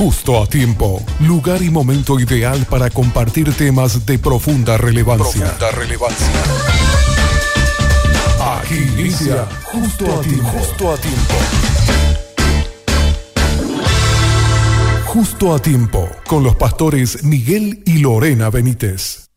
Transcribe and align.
Justo 0.00 0.42
a 0.42 0.46
tiempo, 0.46 1.04
lugar 1.20 1.60
y 1.60 1.68
momento 1.68 2.18
ideal 2.18 2.64
para 2.70 2.88
compartir 2.88 3.52
temas 3.52 4.06
de 4.06 4.18
profunda 4.18 4.78
relevancia. 4.78 5.44
Profunda 5.44 5.70
relevancia. 5.72 6.26
Aquí 8.40 8.76
inicia 8.98 9.44
Justo 9.64 10.06
a 10.06 10.22
tiempo. 10.22 10.48
Justo 10.48 10.92
a 10.92 10.96
tiempo. 10.96 11.34
Justo 15.04 15.54
a 15.54 15.58
tiempo, 15.58 16.08
con 16.26 16.44
los 16.44 16.56
pastores 16.56 17.22
Miguel 17.22 17.82
y 17.84 17.98
Lorena 17.98 18.48
Benítez. 18.48 19.30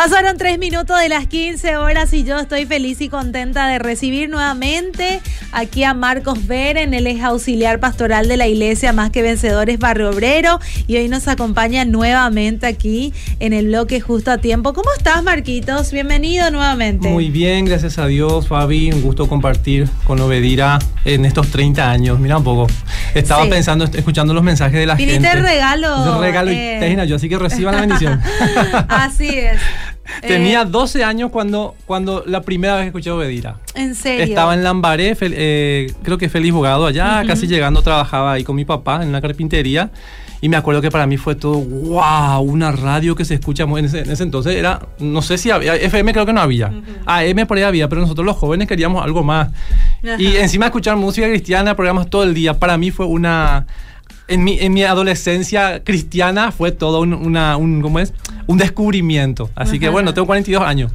Pasaron 0.00 0.38
tres 0.38 0.58
minutos 0.58 0.98
de 0.98 1.10
las 1.10 1.26
15 1.26 1.76
horas 1.76 2.12
y 2.14 2.24
yo 2.24 2.38
estoy 2.38 2.64
feliz 2.64 3.02
y 3.02 3.10
contenta 3.10 3.66
de 3.66 3.78
recibir 3.78 4.30
nuevamente 4.30 5.20
aquí 5.52 5.84
a 5.84 5.94
Marcos 5.94 6.46
Beren, 6.46 6.94
él 6.94 7.06
es 7.06 7.22
auxiliar 7.22 7.80
pastoral 7.80 8.28
de 8.28 8.36
la 8.36 8.46
iglesia 8.46 8.92
Más 8.92 9.10
que 9.10 9.22
Vencedores 9.22 9.78
Barrio 9.78 10.10
Obrero 10.10 10.60
y 10.86 10.96
hoy 10.96 11.08
nos 11.08 11.28
acompaña 11.28 11.84
nuevamente 11.84 12.66
aquí 12.66 13.12
en 13.38 13.52
el 13.52 13.66
bloque 13.66 14.00
justo 14.00 14.30
a 14.30 14.38
tiempo. 14.38 14.72
¿Cómo 14.72 14.88
estás 14.96 15.22
Marquitos? 15.22 15.92
Bienvenido 15.92 16.50
nuevamente. 16.50 17.08
Muy 17.08 17.30
bien, 17.30 17.64
gracias 17.64 17.98
a 17.98 18.06
Dios 18.06 18.48
Fabi, 18.48 18.92
un 18.92 19.02
gusto 19.02 19.28
compartir 19.28 19.88
con 20.04 20.20
Obedira 20.20 20.78
en 21.04 21.24
estos 21.24 21.50
30 21.50 21.90
años. 21.90 22.18
Mira 22.18 22.38
un 22.38 22.44
poco, 22.44 22.66
estaba 23.14 23.48
pensando, 23.48 23.84
escuchando 23.84 24.34
los 24.34 24.42
mensajes 24.42 24.78
de 24.78 24.86
la 24.86 24.96
gente. 24.96 25.14
Viniste 25.14 25.36
regalo. 25.36 26.20
regalo 26.20 26.50
eh... 26.50 26.96
y 27.04 27.08
yo 27.08 27.16
así 27.16 27.28
que 27.28 27.38
reciban 27.38 27.74
la 27.74 27.80
bendición. 27.80 28.20
así 28.88 29.28
es. 29.28 29.60
Tenía 30.20 30.64
12 30.64 31.00
eh, 31.00 31.04
años 31.04 31.30
cuando, 31.30 31.74
cuando 31.86 32.24
la 32.26 32.42
primera 32.42 32.74
vez 32.74 32.84
que 32.84 32.88
escuché 32.88 33.10
Obedira. 33.10 33.56
¿En 33.74 33.94
serio? 33.94 34.24
Estaba 34.24 34.54
en 34.54 34.62
Lambaré, 34.62 35.16
eh, 35.20 35.92
creo 36.02 36.18
que 36.18 36.28
Feliz 36.28 36.52
Bogado 36.52 36.86
allá, 36.86 37.22
casi 37.26 37.46
llegando, 37.46 37.82
trabajaba 37.82 38.32
ahí 38.32 38.44
con 38.44 38.56
mi 38.56 38.64
papá 38.64 39.02
en 39.02 39.08
una 39.08 39.20
carpintería. 39.20 39.90
Y 40.42 40.48
me 40.48 40.56
acuerdo 40.56 40.80
que 40.80 40.90
para 40.90 41.06
mí 41.06 41.18
fue 41.18 41.34
todo, 41.34 41.58
wow, 41.60 42.40
una 42.40 42.72
radio 42.72 43.14
que 43.14 43.26
se 43.26 43.34
escucha 43.34 43.64
en 43.64 43.84
ese, 43.84 44.00
en 44.00 44.10
ese 44.10 44.22
entonces. 44.22 44.56
Era, 44.56 44.80
no 44.98 45.20
sé 45.20 45.36
si 45.36 45.50
había, 45.50 45.76
FM 45.76 46.14
creo 46.14 46.24
que 46.24 46.32
no 46.32 46.40
había. 46.40 46.72
AM 47.04 47.46
por 47.46 47.58
ahí 47.58 47.64
había, 47.64 47.88
pero 47.90 48.00
nosotros 48.00 48.24
los 48.24 48.36
jóvenes 48.36 48.66
queríamos 48.66 49.04
algo 49.04 49.22
más. 49.22 49.50
Y 50.18 50.36
encima 50.36 50.66
escuchar 50.66 50.96
música 50.96 51.28
cristiana, 51.28 51.74
programas 51.76 52.08
todo 52.08 52.22
el 52.22 52.32
día, 52.32 52.58
para 52.58 52.78
mí 52.78 52.90
fue 52.90 53.04
una 53.04 53.66
en 54.30 54.44
mi, 54.44 54.58
en 54.60 54.72
mi 54.72 54.84
adolescencia 54.84 55.82
cristiana 55.84 56.52
fue 56.52 56.72
todo 56.72 57.00
un, 57.00 57.12
una, 57.12 57.56
un, 57.56 57.82
¿cómo 57.82 57.98
es? 57.98 58.14
un 58.46 58.58
descubrimiento. 58.58 59.50
Así 59.54 59.78
que 59.78 59.88
bueno, 59.88 60.12
tengo 60.12 60.26
42 60.26 60.62
años. 60.62 60.92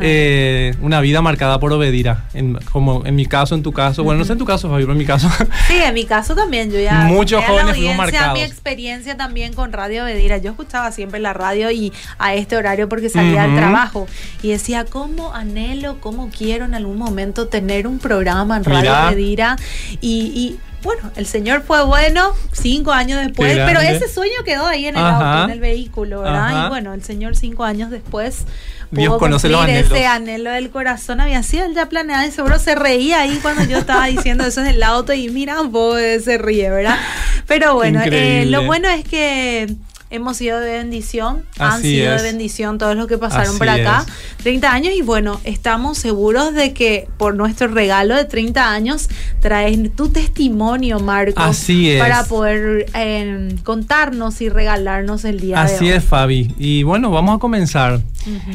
Eh, 0.00 0.74
una 0.80 1.00
vida 1.00 1.20
marcada 1.20 1.60
por 1.60 1.72
Obedira. 1.72 2.24
En, 2.32 2.54
como 2.72 3.04
en 3.04 3.14
mi 3.14 3.26
caso, 3.26 3.54
en 3.54 3.62
tu 3.62 3.72
caso. 3.72 4.04
Bueno, 4.04 4.20
no 4.20 4.24
sé 4.24 4.32
en 4.32 4.38
tu 4.38 4.46
caso, 4.46 4.68
Fabio, 4.68 4.86
pero 4.86 4.92
en 4.92 4.98
mi 4.98 5.04
caso. 5.04 5.28
Sí, 5.68 5.76
en 5.82 5.92
mi 5.92 6.04
caso 6.04 6.34
también. 6.34 6.70
Yo 6.70 6.80
ya. 6.80 6.92
Muchos 7.08 7.44
jóvenes 7.44 7.76
fuimos 7.76 7.96
marcados. 7.96 8.38
mi 8.38 8.42
experiencia 8.42 9.16
también 9.16 9.52
con 9.52 9.72
Radio 9.72 10.04
Obedira. 10.04 10.38
Yo 10.38 10.50
escuchaba 10.50 10.92
siempre 10.92 11.20
la 11.20 11.32
radio 11.32 11.70
y 11.70 11.92
a 12.18 12.34
este 12.34 12.56
horario 12.56 12.88
porque 12.88 13.10
salía 13.10 13.44
al 13.44 13.54
trabajo. 13.54 14.06
Y 14.42 14.48
decía, 14.48 14.84
¿cómo 14.84 15.34
anhelo, 15.34 16.00
cómo 16.00 16.30
quiero 16.30 16.64
en 16.64 16.74
algún 16.74 16.96
momento 16.96 17.48
tener 17.48 17.86
un 17.86 17.98
programa 17.98 18.56
en 18.56 18.64
Radio 18.64 18.92
Obedira? 19.08 19.56
Y, 20.00 20.32
y 20.34 20.58
bueno, 20.82 21.10
el 21.16 21.26
señor 21.26 21.62
fue 21.62 21.84
bueno 21.84 22.32
cinco 22.52 22.92
años 22.92 23.20
después, 23.20 23.58
pero 23.66 23.80
ese 23.80 24.08
sueño 24.08 24.36
quedó 24.44 24.66
ahí 24.66 24.86
en 24.86 24.96
el 24.96 25.04
auto, 25.04 25.44
en 25.44 25.50
el 25.50 25.60
vehículo, 25.60 26.22
¿verdad? 26.22 26.66
Y 26.66 26.68
bueno, 26.68 26.94
el 26.94 27.02
señor 27.02 27.36
cinco 27.36 27.64
años 27.64 27.90
después 27.90 28.46
Dios 28.90 29.18
conoce 29.18 29.48
los 29.48 29.65
anhelos. 29.70 29.92
ese 29.92 30.06
anhelo 30.06 30.50
del 30.50 30.70
corazón 30.70 31.20
había 31.20 31.42
sido 31.42 31.70
ya 31.72 31.88
planeado 31.88 32.26
y 32.26 32.30
seguro 32.30 32.58
se 32.58 32.74
reía 32.74 33.20
ahí 33.20 33.38
cuando 33.42 33.64
yo 33.64 33.78
estaba 33.78 34.06
diciendo 34.06 34.44
eso 34.44 34.60
en 34.60 34.68
el 34.68 34.82
auto 34.82 35.12
y 35.12 35.28
mira, 35.30 35.56
poco 35.70 35.96
se 35.96 36.38
ríe, 36.38 36.70
¿verdad? 36.70 36.98
Pero 37.46 37.74
bueno, 37.74 38.00
eh, 38.04 38.44
lo 38.46 38.64
bueno 38.64 38.88
es 38.88 39.04
que 39.04 39.76
hemos 40.10 40.36
sido 40.36 40.60
de 40.60 40.72
bendición, 40.72 41.44
han 41.58 41.82
sido 41.82 42.16
de 42.16 42.22
bendición 42.22 42.78
todos 42.78 42.96
los 42.96 43.06
que 43.06 43.18
pasaron 43.18 43.58
por 43.58 43.68
acá. 43.68 44.04
30 44.42 44.72
años 44.72 44.94
y 44.94 45.02
bueno, 45.02 45.40
estamos 45.44 45.98
seguros 45.98 46.54
de 46.54 46.72
que 46.72 47.08
por 47.16 47.34
nuestro 47.34 47.68
regalo 47.68 48.14
de 48.14 48.24
30 48.24 48.70
años 48.70 49.08
traes 49.40 49.78
tu 49.94 50.08
testimonio, 50.08 51.00
Marcos, 51.00 51.44
Así 51.44 51.90
es. 51.90 52.00
para 52.00 52.24
poder 52.24 52.86
em, 52.94 53.56
contarnos 53.58 54.40
y 54.40 54.48
regalarnos 54.48 55.24
el 55.24 55.40
día 55.40 55.60
Así 55.60 55.72
de 55.72 55.80
hoy. 55.80 55.88
Así 55.88 55.96
es, 55.98 56.04
Fabi. 56.04 56.54
Y 56.58 56.82
bueno, 56.82 57.10
vamos 57.10 57.36
a 57.36 57.38
comenzar. 57.38 58.00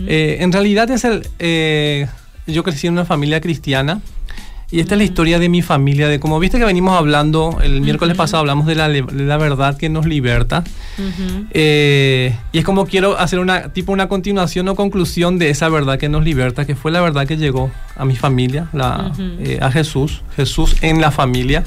Eh, 0.08 0.38
en 0.40 0.52
realidad 0.52 0.90
es 0.92 1.04
el... 1.04 1.28
Eh, 1.40 2.08
yo 2.48 2.64
crecí 2.64 2.88
en 2.88 2.94
una 2.94 3.06
familia 3.06 3.40
cristiana. 3.40 4.02
Y 4.72 4.80
esta 4.80 4.96
es 4.96 5.00
la 5.00 5.04
historia 5.04 5.38
de 5.38 5.50
mi 5.50 5.62
familia, 5.62 6.08
de 6.08 6.22
como 6.22 6.40
viste 6.40 6.58
que 6.58 6.64
venimos 6.64 6.98
hablando, 6.98 7.60
el 7.62 7.82
miércoles 7.82 8.16
pasado 8.16 8.40
hablamos 8.40 8.66
de 8.66 8.76
la, 8.76 8.88
la, 8.88 9.38
verdad 9.38 9.78
que 9.78 9.90
nos 9.90 10.06
liberta. 10.06 10.64
Eh, 11.52 12.34
y 12.54 12.58
es 12.58 12.64
como 12.64 12.86
quiero 12.86 13.20
hacer 13.20 13.40
una 13.40 13.74
tipo 13.74 13.92
una 13.92 14.08
continuación 14.08 14.70
o 14.70 14.76
conclusión 14.76 15.38
de 15.40 15.50
esa 15.50 15.68
verdad 15.68 16.00
que 16.00 16.08
nos 16.08 16.24
liberta, 16.24 16.66
que 16.66 16.76
fue 16.76 16.92
la 16.92 17.02
verdad 17.02 17.28
que 17.28 17.36
llegó 17.36 17.70
a 17.98 18.06
mi 18.06 18.16
familia, 18.16 18.70
la, 18.72 19.12
eh, 19.20 19.60
a 19.62 19.72
Jesús, 19.72 20.22
Jesús 20.38 20.78
en 20.82 21.02
la 21.02 21.12
familia. 21.12 21.66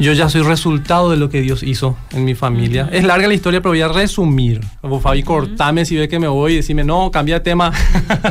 Yo 0.00 0.12
ya 0.12 0.28
soy 0.28 0.42
resultado 0.42 1.10
de 1.10 1.16
lo 1.16 1.30
que 1.30 1.40
Dios 1.40 1.62
hizo 1.62 1.96
en 2.10 2.24
mi 2.24 2.34
familia. 2.34 2.88
Es 2.90 3.04
larga 3.04 3.28
la 3.28 3.34
historia, 3.34 3.60
pero 3.60 3.70
voy 3.70 3.80
a 3.80 3.86
resumir. 3.86 4.60
Fabi, 5.00 5.22
cortame 5.22 5.84
si 5.84 5.94
ve 5.94 6.08
que 6.08 6.18
me 6.18 6.26
voy 6.26 6.54
y 6.54 6.56
decime, 6.56 6.82
no, 6.82 7.12
cambia 7.12 7.36
de 7.36 7.40
tema. 7.42 7.70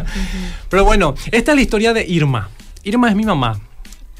pero 0.69 0.83
bueno, 0.83 1.15
esta 1.31 1.51
es 1.51 1.55
la 1.55 1.61
historia 1.61 1.93
de 1.93 2.05
Irma. 2.05 2.49
Irma 2.83 3.07
es 3.07 3.15
mi 3.15 3.23
mamá. 3.23 3.61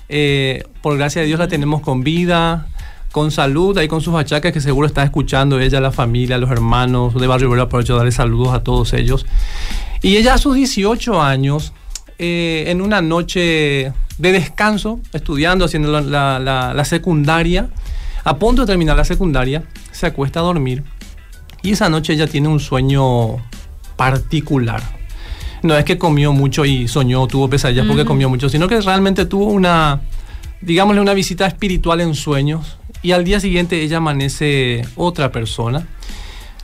Eh, 0.10 0.64
por 0.82 0.98
gracia 0.98 1.22
de 1.22 1.28
Dios 1.28 1.40
la 1.40 1.48
tenemos 1.48 1.82
con 1.82 2.04
vida, 2.04 2.68
con 3.12 3.32
salud, 3.32 3.78
ahí 3.78 3.88
con 3.88 4.02
sus 4.02 4.16
achaques 4.16 4.52
que 4.52 4.60
seguro 4.60 4.88
está 4.88 5.04
escuchando 5.04 5.60
ella, 5.60 5.80
la 5.80 5.92
familia, 5.92 6.38
los 6.38 6.50
hermanos 6.52 7.14
de 7.14 7.28
Barrio 7.28 7.48
Obrero, 7.50 7.64
aprovecho 7.64 7.94
de 7.94 8.00
darle 8.00 8.12
saludos 8.12 8.54
a 8.54 8.64
todos 8.64 8.94
ellos. 8.94 9.26
Y 10.02 10.18
ella 10.18 10.34
a 10.34 10.38
sus 10.38 10.56
18 10.56 11.22
años, 11.22 11.74
eh, 12.18 12.66
en 12.68 12.82
una 12.82 13.02
noche 13.02 13.94
de 14.18 14.32
descanso, 14.32 15.00
estudiando, 15.14 15.66
haciendo 15.66 16.02
la, 16.02 16.40
la, 16.40 16.86
secundaria, 16.86 17.70
a 18.24 18.38
punto 18.38 18.64
de 18.64 18.68
terminar 18.68 18.98
la 18.98 19.06
secundaria, 19.06 19.64
se 19.92 20.08
acuesta 20.08 20.40
a 20.40 20.44
dormir 20.44 20.84
y 21.62 21.72
esa 21.72 21.90
noche 21.90 22.14
ella 22.14 22.28
tiene 22.28 22.48
un 22.48 22.60
sueño 22.60 23.38
particular 23.96 24.82
no 25.64 25.78
es 25.78 25.86
que 25.86 25.98
comió 25.98 26.34
mucho 26.34 26.66
y 26.66 26.88
soñó, 26.88 27.26
tuvo 27.28 27.50
pesadillas 27.50 27.88
porque 27.88 28.06
comió 28.06 28.30
mucho, 28.30 28.50
sino 28.50 28.68
que 28.68 28.80
realmente 28.82 29.26
tuvo 29.26 29.46
una, 29.46 30.02
digámosle, 30.62 31.02
una 31.02 31.14
visita 31.14 31.48
espiritual 31.48 32.02
en 32.02 32.14
sueños 32.14 32.78
y 33.02 33.14
al 33.14 33.24
día 33.24 33.40
siguiente 33.40 33.82
ella 33.82 33.98
amanece 33.98 34.86
otra 34.96 35.32
persona. 35.32 35.88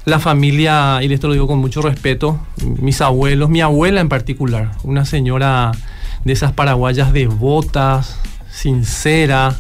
La 0.05 0.19
familia, 0.19 0.99
y 1.01 1.11
esto 1.13 1.27
lo 1.27 1.33
digo 1.33 1.47
con 1.47 1.59
mucho 1.59 1.81
respeto, 1.81 2.39
mis 2.63 3.01
abuelos, 3.01 3.49
mi 3.49 3.61
abuela 3.61 4.01
en 4.01 4.09
particular, 4.09 4.71
una 4.83 5.05
señora 5.05 5.71
de 6.23 6.33
esas 6.33 6.51
paraguayas 6.51 7.13
devotas, 7.13 8.17
sincera, 8.51 9.55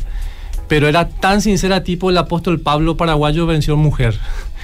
pero 0.67 0.87
era 0.87 1.07
tan 1.07 1.41
sincera 1.41 1.83
tipo 1.83 2.09
el 2.09 2.17
apóstol 2.17 2.59
Pablo 2.59 2.97
paraguayo 2.97 3.45
venció 3.45 3.77
mujer, 3.77 4.19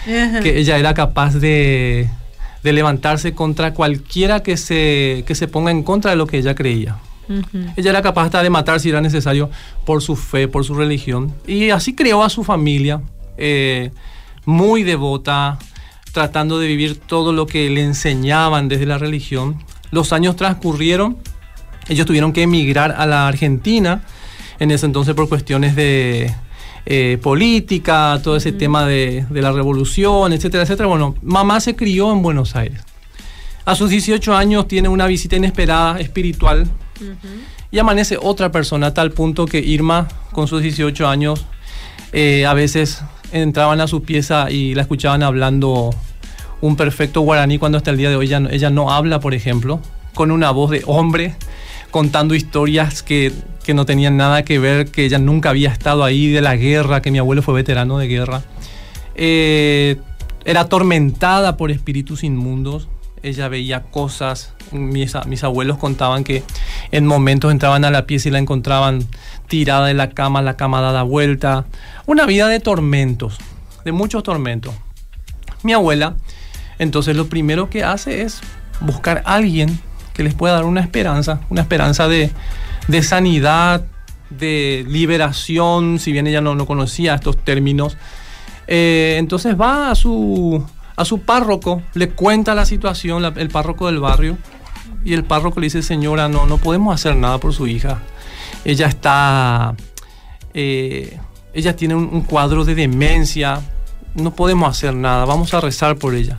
que 0.05 0.59
ella 0.59 0.77
era 0.77 0.93
capaz 0.93 1.35
de 1.35 2.09
de 2.65 2.73
levantarse 2.73 3.35
contra 3.35 3.75
cualquiera 3.75 4.41
que 4.41 4.57
se, 4.57 5.23
que 5.27 5.35
se 5.35 5.47
ponga 5.47 5.69
en 5.69 5.83
contra 5.83 6.09
de 6.09 6.17
lo 6.17 6.25
que 6.25 6.39
ella 6.39 6.55
creía. 6.55 6.97
Ella 7.75 7.91
era 7.91 8.01
capaz 8.01 8.23
hasta 8.23 8.41
de 8.41 8.49
matar 8.49 8.79
si 8.79 8.89
era 8.89 9.01
necesario 9.01 9.51
por 9.85 10.01
su 10.01 10.15
fe, 10.15 10.47
por 10.47 10.65
su 10.65 10.73
religión. 10.73 11.31
Y 11.45 11.69
así 11.69 11.93
creó 11.93 12.23
a 12.23 12.29
su 12.31 12.43
familia, 12.43 13.03
eh, 13.37 13.91
muy 14.45 14.81
devota, 14.81 15.59
tratando 16.11 16.57
de 16.57 16.67
vivir 16.67 16.97
todo 16.97 17.33
lo 17.33 17.45
que 17.45 17.69
le 17.69 17.83
enseñaban 17.83 18.67
desde 18.67 18.87
la 18.87 18.97
religión. 18.97 19.63
Los 19.91 20.11
años 20.11 20.35
transcurrieron, 20.35 21.17
ellos 21.87 22.07
tuvieron 22.07 22.33
que 22.33 22.41
emigrar 22.41 22.95
a 22.97 23.05
la 23.05 23.27
Argentina, 23.27 24.01
en 24.57 24.71
ese 24.71 24.87
entonces 24.87 25.13
por 25.13 25.29
cuestiones 25.29 25.75
de, 25.75 26.33
eh, 26.85 27.17
política, 27.21 28.19
todo 28.23 28.35
ese 28.35 28.51
tema 28.51 28.85
de, 28.85 29.25
la 29.31 29.51
revolución, 29.51 30.33
etcétera, 30.33 30.63
etcétera. 30.63 30.87
Bueno, 30.87 31.15
mamá 31.23 31.59
se 31.59 31.75
crió 31.75 32.11
en 32.11 32.21
Buenos 32.21 32.55
Aires. 32.55 32.81
A 33.65 33.73
sus 33.73 33.89
18 33.89 34.35
años 34.35 34.67
tiene 34.67 34.89
una 34.89 35.07
visita 35.07 35.35
inesperada 35.35 35.99
espiritual 35.99 36.67
y 37.71 37.79
amanece 37.79 38.17
otra 38.21 38.51
persona 38.51 38.87
a 38.87 38.93
tal 38.93 39.11
punto 39.11 39.47
que 39.47 39.59
Irma, 39.59 40.07
con 40.31 40.47
sus 40.47 40.61
18 40.61 41.07
años, 41.07 41.45
eh, 42.13 42.45
a 42.45 42.53
veces 42.53 43.01
entraban 43.31 43.81
a 43.81 43.87
su 43.87 44.03
pieza 44.03 44.51
y 44.51 44.75
la 44.75 44.83
escuchaban 44.83 45.23
hablando 45.23 45.89
un 46.61 46.75
perfecto 46.75 47.21
guaraní 47.21 47.57
cuando 47.57 47.79
hasta 47.79 47.89
el 47.89 47.97
día 47.97 48.09
de 48.09 48.15
hoy 48.15 48.27
ella, 48.27 48.43
ella 48.51 48.69
no 48.69 48.91
habla, 48.91 49.19
por 49.19 49.33
ejemplo, 49.33 49.79
con 50.13 50.29
una 50.29 50.51
voz 50.51 50.69
de 50.69 50.83
hombre 50.85 51.35
contando 51.95 52.35
historias 52.35 53.03
que, 53.03 53.31
no 53.73 53.85
tenían 53.85 54.17
nada 54.17 54.43
que 54.43 54.59
ver, 54.59 54.91
que 54.91 55.05
ella 55.05 55.17
nunca 55.17 55.51
había 55.51 55.69
estado 55.71 56.03
ahí, 56.03 56.27
de 56.27 56.41
la 56.41 56.57
guerra, 56.57 57.01
que 57.01 57.09
mi 57.09 57.19
abuelo 57.19 57.41
fue 57.41 57.53
veterano 57.53 57.97
de 57.97 58.09
guerra. 58.09 58.41
Eh, 59.15 59.95
era 60.43 60.59
atormentada 60.59 61.55
por 61.55 61.71
espíritus 61.71 62.25
inmundos. 62.25 62.89
Ella 63.23 63.47
veía 63.47 63.83
cosas, 63.83 64.53
mis, 64.73 65.13
mis, 65.25 65.43
abuelos 65.45 65.77
contaban 65.77 66.25
que 66.25 66.43
En 66.91 67.05
momentos 67.05 67.49
entraban 67.49 67.85
a 67.85 67.91
la 67.91 68.05
pieza 68.05 68.27
y 68.27 68.33
la 68.33 68.39
encontraban 68.39 69.07
tirada 69.47 69.89
en 69.89 69.95
la 69.95 70.09
cama, 70.09 70.41
la 70.41 70.57
cama 70.57 70.81
dada 70.81 71.03
vuelta. 71.03 71.63
Una 72.07 72.25
vida 72.25 72.49
de 72.49 72.59
tormentos, 72.59 73.37
de 73.85 73.93
muchos 73.93 74.21
tormentos. 74.21 74.73
Mi 75.63 75.71
abuela, 75.71 76.17
entonces 76.77 77.15
lo 77.15 77.27
primero 77.27 77.69
que 77.69 77.85
hace 77.85 78.23
es 78.23 78.41
buscar 78.81 79.23
a 79.25 79.35
alguien 79.35 79.79
que 80.15 80.23
les 80.23 80.33
pueda 80.33 80.55
dar 80.55 80.65
una 80.65 80.81
esperanza, 80.81 81.41
una 81.49 81.61
esperanza 81.61 82.07
de, 82.07 82.31
sanidad, 83.03 83.85
de 84.29 84.85
liberación, 84.87 85.99
si 85.99 86.11
bien 86.11 86.25
ella 86.25 86.41
no, 86.41 86.55
no 86.55 86.65
conocía 86.65 87.15
estos 87.15 87.37
términos. 87.37 87.97
Eh, 88.67 89.17
entonces 89.19 89.59
va 89.59 89.91
a 89.91 89.95
su, 89.95 90.65
a 90.95 91.05
su 91.05 91.21
párroco, 91.21 91.83
le 91.93 92.09
cuenta 92.09 92.55
la 92.55 92.65
situación, 92.65 93.25
el 93.25 93.49
párroco 93.49 93.87
del 93.87 93.99
barrio, 93.99 94.37
y 95.03 95.13
el 95.13 95.23
párroco 95.23 95.59
le 95.59 95.67
dice, 95.67 95.83
señora, 95.83 96.27
no, 96.27 96.45
no 96.47 96.57
podemos 96.57 96.95
hacer 96.95 97.15
nada 97.15 97.37
por 97.37 97.53
su 97.53 97.67
hija. 97.67 97.99
Ella 98.63 98.87
está, 98.87 99.75
eh, 100.53 101.19
ella 101.53 101.75
tiene 101.75 101.93
un, 101.93 102.21
cuadro 102.21 102.65
de 102.65 102.73
demencia, 102.73 103.61
no 104.15 104.33
podemos 104.33 104.69
hacer 104.69 104.95
nada, 104.95 105.25
vamos 105.25 105.53
a 105.53 105.61
rezar 105.61 105.97
por 105.97 106.15
ella. 106.15 106.37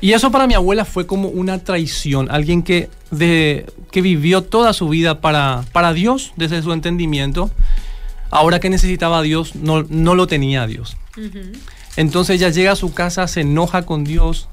Y 0.00 0.12
eso 0.12 0.30
para 0.30 0.46
mi 0.46 0.54
abuela 0.54 0.84
fue 0.84 1.06
como 1.06 1.28
una 1.28 1.58
traición, 1.58 2.30
alguien 2.30 2.62
que, 2.62 2.90
de, 3.10 3.66
que 3.90 4.02
vivió 4.02 4.42
toda 4.42 4.72
su 4.72 4.88
vida 4.88 5.20
para, 5.20 5.64
para 5.72 5.92
Dios 5.92 6.32
desde 6.36 6.62
su 6.62 6.72
entendimiento, 6.72 7.50
ahora 8.30 8.60
que 8.60 8.70
necesitaba 8.70 9.18
a 9.18 9.22
Dios, 9.22 9.54
no, 9.54 9.84
no 9.88 10.14
lo 10.14 10.26
tenía 10.26 10.62
a 10.62 10.66
Dios. 10.66 10.96
Entonces 11.96 12.36
ella 12.36 12.50
llega 12.50 12.72
a 12.72 12.76
su 12.76 12.92
casa, 12.92 13.26
se 13.26 13.40
enoja 13.40 13.82
con 13.82 14.04
Dios. 14.04 14.48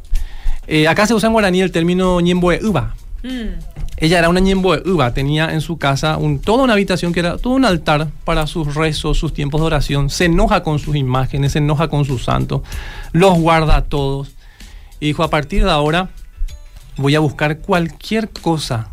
Eh, 0.68 0.88
acá 0.88 1.06
se 1.06 1.14
usa 1.14 1.28
en 1.28 1.34
guaraní 1.34 1.62
el 1.62 1.72
término 1.72 2.22
ñemboe 2.22 2.64
uva. 2.64 2.96
Mm. 3.22 3.60
Ella 3.98 4.20
era 4.20 4.30
una 4.30 4.40
ñemboe 4.40 4.82
uva, 4.86 5.14
tenía 5.14 5.54
en 5.54 5.62
su 5.62 5.78
casa 5.78 6.18
toda 6.44 6.64
una 6.64 6.74
habitación 6.74 7.14
que 7.14 7.20
era 7.20 7.38
todo 7.38 7.54
un 7.54 7.66
altar 7.66 8.10
para 8.24 8.48
sus 8.48 8.76
rezos, 8.76 9.18
sus 9.18 9.34
tiempos 9.34 9.62
de 9.62 9.68
oración. 9.68 10.10
Se 10.10 10.26
enoja 10.26 10.64
con 10.64 10.80
sus 10.80 10.96
imágenes, 10.96 11.52
se 11.52 11.60
enoja 11.60 11.90
con 11.90 12.06
sus 12.06 12.24
santos, 12.24 12.62
los 13.12 13.38
guarda 13.38 13.76
a 13.76 13.84
todos. 13.84 14.32
Y 15.04 15.08
dijo, 15.08 15.24
a 15.24 15.30
partir 15.30 15.66
de 15.66 15.70
ahora 15.70 16.12
voy 16.96 17.14
a 17.16 17.20
buscar 17.20 17.58
cualquier 17.58 18.30
cosa 18.30 18.88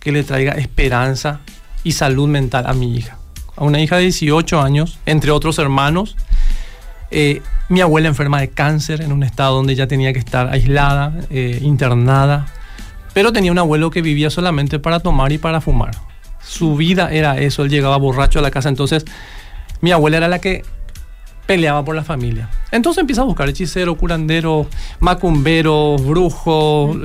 que 0.00 0.10
le 0.10 0.24
traiga 0.24 0.54
esperanza 0.54 1.38
y 1.84 1.92
salud 1.92 2.26
mental 2.26 2.66
a 2.66 2.72
mi 2.72 2.96
hija. 2.96 3.18
A 3.54 3.62
una 3.62 3.80
hija 3.80 3.94
de 3.94 4.02
18 4.02 4.60
años, 4.60 4.98
entre 5.06 5.30
otros 5.30 5.60
hermanos, 5.60 6.16
eh, 7.12 7.42
mi 7.68 7.80
abuela 7.80 8.08
enferma 8.08 8.40
de 8.40 8.50
cáncer 8.50 9.02
en 9.02 9.12
un 9.12 9.22
estado 9.22 9.54
donde 9.54 9.74
ella 9.74 9.86
tenía 9.86 10.12
que 10.12 10.18
estar 10.18 10.48
aislada, 10.48 11.14
eh, 11.30 11.60
internada, 11.62 12.46
pero 13.14 13.32
tenía 13.32 13.52
un 13.52 13.58
abuelo 13.60 13.90
que 13.90 14.02
vivía 14.02 14.30
solamente 14.30 14.80
para 14.80 14.98
tomar 14.98 15.30
y 15.30 15.38
para 15.38 15.60
fumar. 15.60 15.92
Su 16.42 16.74
vida 16.74 17.12
era 17.12 17.38
eso, 17.38 17.62
él 17.62 17.70
llegaba 17.70 17.98
borracho 17.98 18.40
a 18.40 18.42
la 18.42 18.50
casa, 18.50 18.68
entonces 18.68 19.04
mi 19.80 19.92
abuela 19.92 20.16
era 20.16 20.26
la 20.26 20.40
que 20.40 20.64
peleaba 21.52 21.84
por 21.84 21.94
la 21.94 22.02
familia. 22.02 22.48
Entonces 22.70 23.00
empieza 23.00 23.22
a 23.22 23.24
buscar 23.24 23.48
hechicero, 23.48 23.94
curandero, 23.96 24.66
macumberos, 25.00 26.04
brujo, 26.04 26.96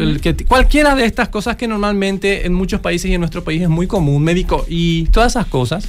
cualquiera 0.47 0.95
de 0.95 1.05
estas 1.05 1.29
cosas 1.29 1.57
que 1.57 1.67
normalmente 1.67 2.45
en 2.45 2.53
muchos 2.53 2.79
países 2.79 3.11
y 3.11 3.13
en 3.13 3.19
nuestro 3.19 3.43
país 3.43 3.61
es 3.61 3.69
muy 3.69 3.87
común, 3.87 4.23
médico 4.23 4.65
y 4.69 5.05
todas 5.05 5.33
esas 5.33 5.47
cosas. 5.47 5.87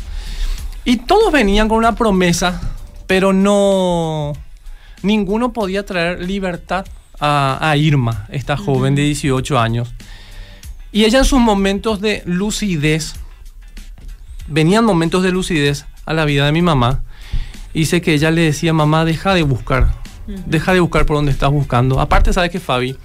Y 0.85 0.97
todos 0.97 1.33
venían 1.33 1.69
con 1.69 1.79
una 1.79 1.95
promesa 1.95 2.61
pero 3.09 3.33
no, 3.33 4.35
ninguno 5.03 5.53
podía 5.55 5.85
traer 5.85 6.23
libertad 6.23 6.87
a, 7.19 7.75
Irma, 7.77 8.27
esta 8.29 8.57
joven 8.57 8.95
de 8.95 9.03
18 9.03 9.59
años. 9.59 9.93
Y 10.93 11.05
ella 11.05 11.21
en 11.21 11.25
sus 11.25 11.41
momentos 11.41 12.01
de 12.01 12.23
lucidez, 12.27 13.15
venían 14.47 14.85
momentos 14.85 15.23
de 15.23 15.33
lucidez 15.33 15.87
a 16.05 16.13
la 16.13 16.27
vida 16.27 16.45
de 16.45 16.53
mi 16.53 16.63
mamá, 16.63 17.03
hice 17.75 18.01
que 18.01 18.15
ella 18.15 18.31
le 18.31 18.43
decía, 18.43 18.73
mamá, 18.73 19.05
deja 19.05 19.35
de 19.35 19.43
buscar, 19.43 19.89
deja 20.47 20.73
de 20.73 20.81
buscar 20.81 21.07
por 21.07 21.17
donde 21.17 21.33
estás 21.33 21.51
buscando. 21.51 22.01
Aparte, 22.01 22.33
¿sabes 22.33 22.51
que 22.51 22.61
Fabi? 22.61 22.97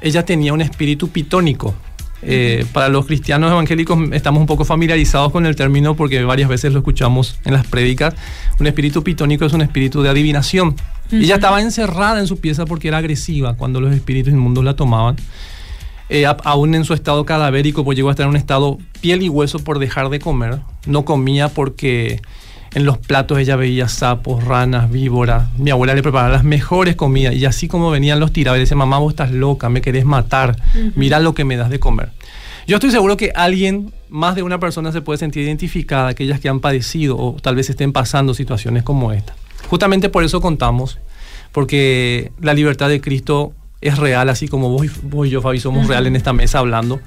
Ella 0.00 0.24
tenía 0.24 0.52
un 0.52 0.60
espíritu 0.60 1.08
pitónico. 1.08 1.74
Eh, 2.22 2.64
para 2.72 2.88
los 2.88 3.06
cristianos 3.06 3.52
evangélicos 3.52 3.98
estamos 4.12 4.40
un 4.40 4.46
poco 4.46 4.64
familiarizados 4.64 5.30
con 5.30 5.44
el 5.44 5.54
término 5.54 5.94
porque 5.94 6.24
varias 6.24 6.48
veces 6.48 6.72
lo 6.72 6.78
escuchamos 6.78 7.38
en 7.44 7.52
las 7.52 7.66
prédicas. 7.66 8.14
Un 8.58 8.66
espíritu 8.66 9.02
pitónico 9.04 9.44
es 9.44 9.52
un 9.52 9.60
espíritu 9.60 10.02
de 10.02 10.08
adivinación. 10.08 10.74
Ella 11.12 11.36
estaba 11.36 11.60
encerrada 11.60 12.18
en 12.18 12.26
su 12.26 12.38
pieza 12.38 12.64
porque 12.64 12.88
era 12.88 12.98
agresiva 12.98 13.54
cuando 13.54 13.80
los 13.80 13.94
espíritus 13.94 14.32
inmundos 14.32 14.64
la 14.64 14.74
tomaban. 14.74 15.16
Eh, 16.08 16.24
aún 16.26 16.74
en 16.74 16.84
su 16.84 16.94
estado 16.94 17.24
cadavérico, 17.24 17.84
pues 17.84 17.96
llegó 17.96 18.08
a 18.08 18.12
estar 18.12 18.24
en 18.24 18.30
un 18.30 18.36
estado 18.36 18.78
piel 19.00 19.22
y 19.22 19.28
hueso 19.28 19.58
por 19.60 19.78
dejar 19.78 20.08
de 20.08 20.18
comer. 20.18 20.60
No 20.86 21.04
comía 21.04 21.48
porque 21.48 22.22
en 22.74 22.84
los 22.84 22.98
platos 22.98 23.38
ella 23.38 23.56
veía 23.56 23.88
sapos, 23.88 24.44
ranas, 24.44 24.90
víboras. 24.90 25.48
Mi 25.58 25.70
abuela 25.70 25.94
le 25.94 26.02
preparaba 26.02 26.30
las 26.30 26.44
mejores 26.44 26.96
comidas 26.96 27.34
y 27.34 27.44
así 27.44 27.68
como 27.68 27.90
venían 27.90 28.20
los 28.20 28.32
tirados, 28.32 28.58
y 28.58 28.60
decía, 28.60 28.76
mamá, 28.76 28.98
vos 28.98 29.12
estás 29.12 29.30
loca, 29.30 29.68
me 29.68 29.80
querés 29.80 30.04
matar, 30.04 30.56
mira 30.94 31.20
lo 31.20 31.34
que 31.34 31.44
me 31.44 31.56
das 31.56 31.70
de 31.70 31.78
comer. 31.80 32.10
Yo 32.66 32.76
estoy 32.76 32.90
seguro 32.90 33.16
que 33.16 33.32
alguien, 33.34 33.92
más 34.08 34.34
de 34.34 34.42
una 34.42 34.58
persona 34.58 34.90
se 34.90 35.00
puede 35.00 35.18
sentir 35.18 35.44
identificada, 35.44 36.08
aquellas 36.08 36.40
que 36.40 36.48
han 36.48 36.60
padecido 36.60 37.16
o 37.16 37.36
tal 37.40 37.54
vez 37.54 37.70
estén 37.70 37.92
pasando 37.92 38.34
situaciones 38.34 38.82
como 38.82 39.12
esta. 39.12 39.34
Justamente 39.68 40.08
por 40.08 40.24
eso 40.24 40.40
contamos, 40.40 40.98
porque 41.52 42.32
la 42.40 42.54
libertad 42.54 42.88
de 42.88 43.00
Cristo 43.00 43.52
es 43.80 43.98
real, 43.98 44.28
así 44.28 44.48
como 44.48 44.70
vos, 44.70 45.26
y 45.26 45.30
yo, 45.30 45.40
Fabi, 45.40 45.60
somos 45.60 45.86
real 45.86 46.06
en 46.06 46.16
esta 46.16 46.32
mesa 46.32 46.58
hablando. 46.58 47.00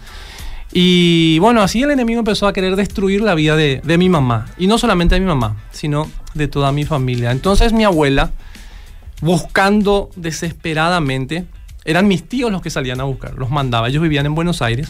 Y 0.72 1.40
bueno, 1.40 1.62
así 1.62 1.82
el 1.82 1.92
enemigo 1.92 2.20
empezó 2.20 2.48
a 2.48 2.54
querer 2.54 2.76
destruir 2.76 3.22
la 3.22 3.34
vida 3.34 3.56
de, 3.56 3.98
mi 3.98 4.10
mamá. 4.10 4.48
Y 4.58 4.68
no 4.68 4.78
solamente 4.78 5.16
de 5.16 5.22
mi 5.22 5.28
mamá, 5.28 5.58
sino 5.72 6.10
de 6.34 6.48
toda 6.48 6.72
mi 6.72 6.86
familia. 6.86 7.32
Entonces 7.32 7.74
mi 7.74 7.84
abuela, 7.84 8.32
buscando 9.22 10.10
desesperadamente, 10.16 11.46
eran 11.86 12.08
mis 12.08 12.28
tíos 12.28 12.52
los 12.52 12.62
que 12.62 12.70
salían 12.70 13.02
a 13.02 13.06
buscar, 13.06 13.34
los 13.36 13.50
mandaba. 13.50 13.88
Ellos 13.88 14.04
vivían 14.04 14.28
en 14.28 14.36
Buenos 14.36 14.62
Aires 14.62 14.90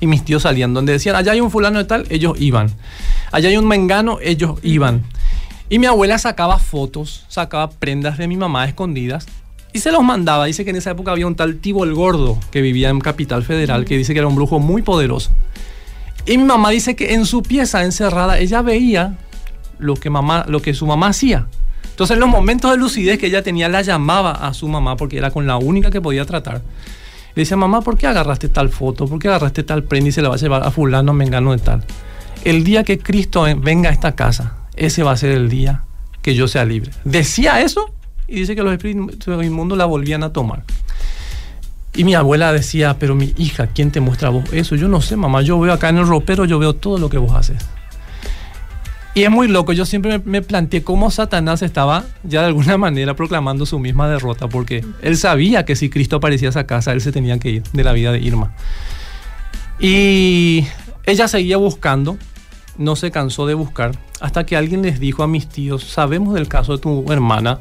y 0.00 0.06
mis 0.06 0.24
tíos 0.24 0.42
salían 0.42 0.74
donde 0.74 0.92
decían, 0.92 1.16
allá 1.16 1.32
hay 1.32 1.40
un 1.40 1.50
fulano 1.50 1.78
de 1.78 1.84
tal, 1.84 2.06
ellos 2.10 2.38
iban. 2.38 2.70
Allá 3.32 3.48
hay 3.48 3.56
un 3.56 3.66
mengano, 3.66 4.18
ellos 4.20 4.58
iban. 4.62 5.04
Y 5.70 5.78
mi 5.78 5.86
abuela 5.86 6.18
sacaba 6.18 6.58
fotos, 6.58 7.24
sacaba 7.28 7.70
prendas 7.70 8.18
de 8.18 8.28
mi 8.28 8.36
mamá 8.36 8.66
escondidas 8.66 9.26
y 9.72 9.80
se 9.80 9.92
los 9.92 10.02
mandaba. 10.02 10.46
Dice 10.46 10.64
que 10.64 10.70
en 10.70 10.76
esa 10.76 10.90
época 10.90 11.12
había 11.12 11.26
un 11.26 11.34
tal 11.34 11.56
Tibo 11.56 11.84
el 11.84 11.94
Gordo 11.94 12.38
que 12.50 12.60
vivía 12.62 12.88
en 12.88 13.00
Capital 13.00 13.42
Federal, 13.42 13.84
que 13.84 13.96
dice 13.96 14.12
que 14.12 14.18
era 14.18 14.28
un 14.28 14.36
brujo 14.36 14.58
muy 14.58 14.82
poderoso. 14.82 15.30
Y 16.26 16.36
mi 16.38 16.44
mamá 16.44 16.70
dice 16.70 16.96
que 16.96 17.14
en 17.14 17.26
su 17.26 17.42
pieza 17.42 17.84
encerrada 17.84 18.38
ella 18.38 18.62
veía 18.62 19.16
lo 19.78 19.94
que, 19.94 20.10
mamá, 20.10 20.44
lo 20.48 20.60
que 20.60 20.74
su 20.74 20.86
mamá 20.86 21.08
hacía. 21.08 21.46
Entonces 21.90 22.14
en 22.14 22.20
los 22.20 22.28
momentos 22.28 22.70
de 22.70 22.76
lucidez 22.76 23.18
que 23.18 23.26
ella 23.26 23.42
tenía, 23.42 23.68
la 23.68 23.82
llamaba 23.82 24.32
a 24.32 24.54
su 24.54 24.68
mamá 24.68 24.96
porque 24.96 25.18
era 25.18 25.30
con 25.30 25.46
la 25.46 25.56
única 25.56 25.90
que 25.90 26.00
podía 26.00 26.24
tratar. 26.24 26.62
Le 27.34 27.42
decía, 27.42 27.56
mamá, 27.56 27.82
¿por 27.82 27.96
qué 27.96 28.06
agarraste 28.06 28.48
tal 28.48 28.68
foto? 28.68 29.06
¿Por 29.06 29.18
qué 29.18 29.28
agarraste 29.28 29.62
tal 29.62 29.84
prenda 29.84 30.08
y 30.08 30.12
se 30.12 30.22
la 30.22 30.28
va 30.28 30.34
a 30.34 30.38
llevar 30.38 30.64
a 30.64 30.70
fulano, 30.70 31.12
mengano 31.12 31.52
de 31.52 31.58
tal? 31.58 31.84
El 32.44 32.64
día 32.64 32.84
que 32.84 32.98
Cristo 32.98 33.46
venga 33.60 33.90
a 33.90 33.92
esta 33.92 34.14
casa, 34.14 34.56
ese 34.76 35.02
va 35.02 35.12
a 35.12 35.16
ser 35.16 35.30
el 35.30 35.48
día 35.48 35.84
que 36.22 36.34
yo 36.34 36.46
sea 36.46 36.64
libre. 36.64 36.90
Decía 37.04 37.60
eso 37.60 37.92
y 38.28 38.40
dice 38.40 38.54
que 38.54 38.62
los 38.62 38.72
espíritus 38.72 39.44
inmundos 39.44 39.78
la 39.78 39.86
volvían 39.86 40.22
a 40.22 40.32
tomar. 40.32 40.62
Y 41.94 42.04
mi 42.04 42.14
abuela 42.14 42.52
decía, 42.52 42.96
pero 42.98 43.14
mi 43.14 43.34
hija, 43.38 43.68
¿quién 43.68 43.90
te 43.90 44.00
muestra 44.00 44.28
vos 44.28 44.44
eso? 44.52 44.76
Yo 44.76 44.86
no 44.86 45.00
sé, 45.00 45.16
mamá, 45.16 45.42
yo 45.42 45.58
veo 45.58 45.72
acá 45.72 45.88
en 45.88 45.96
el 45.96 46.06
ropero, 46.06 46.44
yo 46.44 46.58
veo 46.58 46.74
todo 46.74 46.98
lo 46.98 47.08
que 47.08 47.18
vos 47.18 47.34
haces. 47.34 47.66
Y 49.14 49.24
es 49.24 49.30
muy 49.30 49.48
loco, 49.48 49.72
yo 49.72 49.84
siempre 49.84 50.20
me, 50.24 50.42
planteé 50.42 50.84
cómo 50.84 51.10
Satanás 51.10 51.62
estaba 51.62 52.04
ya 52.22 52.42
de 52.42 52.46
alguna 52.48 52.78
manera 52.78 53.16
proclamando 53.16 53.66
su 53.66 53.80
misma 53.80 54.08
derrota, 54.08 54.48
porque 54.48 54.84
él 55.02 55.16
sabía 55.16 55.64
que 55.64 55.74
si 55.74 55.90
Cristo 55.90 56.16
aparecía 56.16 56.48
a 56.48 56.50
esa 56.50 56.66
casa, 56.66 56.92
él 56.92 57.00
se 57.00 57.10
tenía 57.10 57.38
que 57.38 57.50
ir 57.50 57.62
de 57.72 57.82
la 57.82 57.92
vida 57.92 58.12
de 58.12 58.20
Irma. 58.20 58.52
Y 59.80 60.66
ella 61.04 61.26
seguía 61.26 61.56
buscando, 61.56 62.16
no 62.78 62.96
se 62.96 63.10
cansó 63.10 63.46
de 63.46 63.54
buscar, 63.54 63.98
hasta 64.20 64.46
que 64.46 64.56
alguien 64.56 64.82
les 64.82 65.00
dijo 65.00 65.22
a 65.22 65.28
mis 65.28 65.48
tíos, 65.48 65.84
sabemos 65.84 66.34
del 66.34 66.48
caso 66.48 66.72
de 66.72 66.78
tu 66.78 67.12
hermana, 67.12 67.58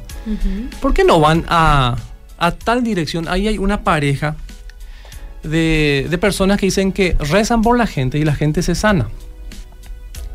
¿por 0.79 0.93
qué 0.93 1.03
no 1.03 1.19
van 1.19 1.43
a, 1.49 1.97
tal 2.63 2.83
dirección? 2.83 3.27
Ahí 3.27 3.47
hay 3.47 3.57
una 3.57 3.83
pareja 3.83 4.37
de, 5.43 6.07
de, 6.09 6.17
personas 6.17 6.59
que 6.59 6.67
dicen 6.67 6.91
que 6.91 7.15
rezan 7.19 7.61
por 7.61 7.77
la 7.77 7.87
gente 7.87 8.19
y 8.19 8.23
la 8.23 8.35
gente 8.35 8.61
se 8.61 8.75
sana. 8.75 9.07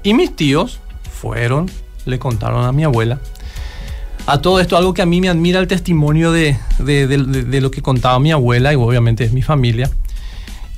Y 0.02 0.14
mis 0.14 0.34
tíos 0.34 0.80
fueron, 1.20 1.70
le 2.04 2.18
contaron 2.18 2.64
a 2.64 2.72
mi 2.72 2.82
abuela. 2.82 3.20
A 4.26 4.40
todo 4.40 4.60
esto, 4.60 4.76
algo 4.76 4.94
que 4.94 5.02
a 5.02 5.06
mí 5.06 5.20
me 5.20 5.28
admira 5.28 5.60
el 5.60 5.66
testimonio 5.66 6.32
de, 6.32 6.56
de, 6.78 7.06
de 7.06 7.60
lo 7.60 7.70
que 7.70 7.82
contaba 7.82 8.18
mi 8.18 8.32
abuela 8.32 8.72
y 8.72 8.76
obviamente 8.76 9.24
es 9.24 9.32
mi 9.32 9.42
familia 9.42 9.90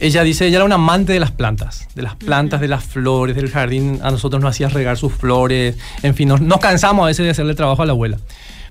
ella 0.05 0.23
dice, 0.23 0.47
ella 0.47 0.57
era 0.57 0.67
una 0.67 0.75
amante 0.75 1.15
de 1.15 1.21
las 1.21 1.31
plantas, 1.31 1.89
de 1.95 2.03
las 2.03 2.15
plantas, 2.15 2.61
de 2.61 2.69
las 2.69 2.85
flores, 2.85 3.35
del 3.35 3.51
jardín. 3.51 4.01
A 4.03 4.11
nosotros 4.11 4.43
nos 4.43 4.51
hacía 4.51 4.69
regar 4.69 4.99
sus 4.99 5.15
flores. 5.15 5.79
En 6.03 6.15
fin, 6.15 6.29
nos, 6.29 6.59
cansamos 6.59 7.05
a 7.05 7.07
veces 7.07 7.25
de 7.25 7.31
hacerle 7.31 7.55
trabajo 7.55 7.83
a 7.83 7.87
la 7.87 7.93
abuela. 7.93 8.19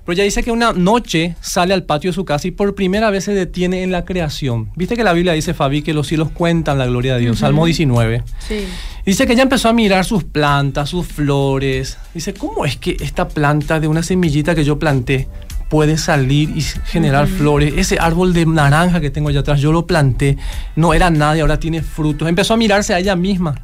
Pero 0.04 0.12
ella 0.12 0.22
dice 0.22 0.44
que 0.44 0.52
una 0.52 0.72
noche 0.72 1.34
sale 1.40 1.74
al 1.74 1.82
patio 1.82 2.10
de 2.10 2.14
su 2.14 2.24
casa 2.24 2.46
y 2.46 2.52
por 2.52 2.76
primera 2.76 3.10
vez 3.10 3.24
se 3.24 3.34
detiene 3.34 3.82
en 3.82 3.90
la 3.90 4.04
creación. 4.04 4.70
Viste 4.76 4.94
que 4.94 5.02
la 5.02 5.12
Biblia 5.12 5.32
dice, 5.32 5.54
Fabi, 5.54 5.82
que 5.82 5.92
los 5.92 6.06
cielos 6.06 6.30
cuentan 6.30 6.78
la 6.78 6.86
gloria 6.86 7.14
de 7.14 7.20
Dios. 7.22 7.40
Salmo 7.40 7.66
19. 7.66 8.22
Sí. 8.46 8.66
Dice 9.04 9.26
que 9.26 9.32
ella 9.32 9.42
empezó 9.42 9.68
a 9.68 9.72
mirar 9.72 10.04
sus 10.04 10.22
plantas, 10.22 10.90
sus 10.90 11.04
flores. 11.06 11.98
Dice, 12.12 12.32
¿cómo 12.32 12.64
es 12.64 12.76
que 12.76 12.96
esta 13.00 13.26
planta 13.26 13.80
de 13.80 13.88
una 13.88 14.04
semillita 14.04 14.54
que 14.54 14.62
yo 14.62 14.78
planté 14.78 15.26
puede 15.74 15.98
salir 15.98 16.56
y 16.56 16.60
generar 16.62 17.26
flores? 17.26 17.74
Ese 17.76 17.98
árbol 17.98 18.32
de 18.32 18.46
naranja 18.46 19.00
que 19.00 19.10
tengo 19.10 19.28
allá 19.28 19.40
atrás, 19.40 19.60
yo 19.60 19.72
lo 19.72 19.88
planté, 19.88 20.38
no 20.76 20.94
era 20.94 21.10
nada 21.10 21.36
y 21.36 21.40
ahora 21.40 21.58
tiene 21.58 21.82
frutos. 21.82 22.28
Empezó 22.28 22.54
a 22.54 22.56
mirarse 22.56 22.94
a 22.94 23.00
ella 23.00 23.16
misma 23.16 23.56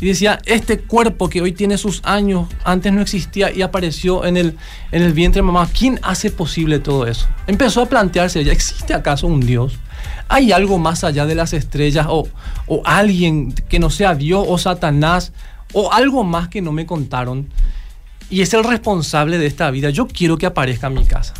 y 0.00 0.06
decía, 0.06 0.38
este 0.46 0.78
cuerpo 0.78 1.28
que 1.28 1.42
hoy 1.42 1.52
tiene 1.52 1.76
sus 1.76 2.00
años, 2.02 2.48
antes 2.64 2.94
no 2.94 3.02
existía 3.02 3.52
y 3.52 3.60
apareció 3.60 4.24
en 4.24 4.38
el, 4.38 4.56
en 4.90 5.02
el 5.02 5.12
vientre 5.12 5.40
de 5.40 5.42
mamá, 5.42 5.68
¿quién 5.78 6.00
hace 6.02 6.30
posible 6.30 6.78
todo 6.78 7.06
eso? 7.06 7.26
Empezó 7.46 7.82
a 7.82 7.90
plantearse 7.90 8.40
ella, 8.40 8.52
¿existe 8.52 8.94
acaso 8.94 9.26
un 9.26 9.40
Dios? 9.40 9.78
¿Hay 10.30 10.50
algo 10.50 10.78
más 10.78 11.04
allá 11.04 11.26
de 11.26 11.34
las 11.34 11.52
estrellas 11.52 12.06
o, 12.08 12.26
o 12.68 12.80
alguien 12.86 13.52
que 13.52 13.78
no 13.78 13.90
sea 13.90 14.14
Dios 14.14 14.46
o 14.48 14.56
Satanás 14.56 15.34
o 15.74 15.92
algo 15.92 16.24
más 16.24 16.48
que 16.48 16.62
no 16.62 16.72
me 16.72 16.86
contaron? 16.86 17.48
Y 18.30 18.42
es 18.42 18.54
el 18.54 18.64
responsable 18.64 19.38
de 19.38 19.46
esta 19.46 19.70
vida. 19.70 19.90
Yo 19.90 20.06
quiero 20.06 20.38
que 20.38 20.46
aparezca 20.46 20.88
en 20.88 20.94
mi 20.94 21.04
casa. 21.04 21.34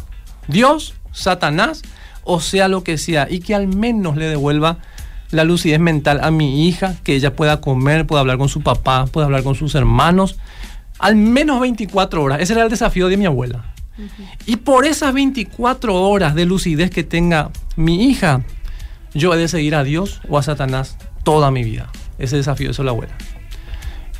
Dios, 0.48 0.94
Satanás 1.12 1.82
o 2.24 2.40
sea 2.40 2.68
lo 2.68 2.82
que 2.82 2.98
sea 2.98 3.28
y 3.30 3.40
que 3.40 3.54
al 3.54 3.68
menos 3.68 4.16
le 4.16 4.26
devuelva 4.26 4.78
la 5.30 5.44
lucidez 5.44 5.80
mental 5.80 6.20
a 6.22 6.30
mi 6.30 6.66
hija, 6.66 6.96
que 7.02 7.14
ella 7.14 7.34
pueda 7.34 7.60
comer, 7.60 8.06
pueda 8.06 8.20
hablar 8.20 8.38
con 8.38 8.48
su 8.48 8.62
papá, 8.62 9.06
pueda 9.06 9.26
hablar 9.26 9.42
con 9.42 9.54
sus 9.54 9.74
hermanos, 9.74 10.38
al 10.98 11.16
menos 11.16 11.60
24 11.60 12.22
horas. 12.22 12.40
Ese 12.40 12.52
era 12.52 12.62
el 12.62 12.70
desafío 12.70 13.08
de 13.08 13.16
mi 13.16 13.26
abuela. 13.26 13.74
Y 14.46 14.56
por 14.56 14.86
esas 14.86 15.12
24 15.12 15.94
horas 15.94 16.34
de 16.34 16.46
lucidez 16.46 16.90
que 16.90 17.04
tenga 17.04 17.50
mi 17.76 18.04
hija, 18.06 18.42
yo 19.12 19.34
he 19.34 19.38
de 19.38 19.48
seguir 19.48 19.74
a 19.74 19.84
Dios 19.84 20.20
o 20.28 20.38
a 20.38 20.42
Satanás 20.42 20.96
toda 21.22 21.50
mi 21.50 21.62
vida. 21.62 21.90
Ese 22.18 22.36
desafío 22.36 22.70
es 22.70 22.78
la 22.78 22.90
abuela. 22.90 23.16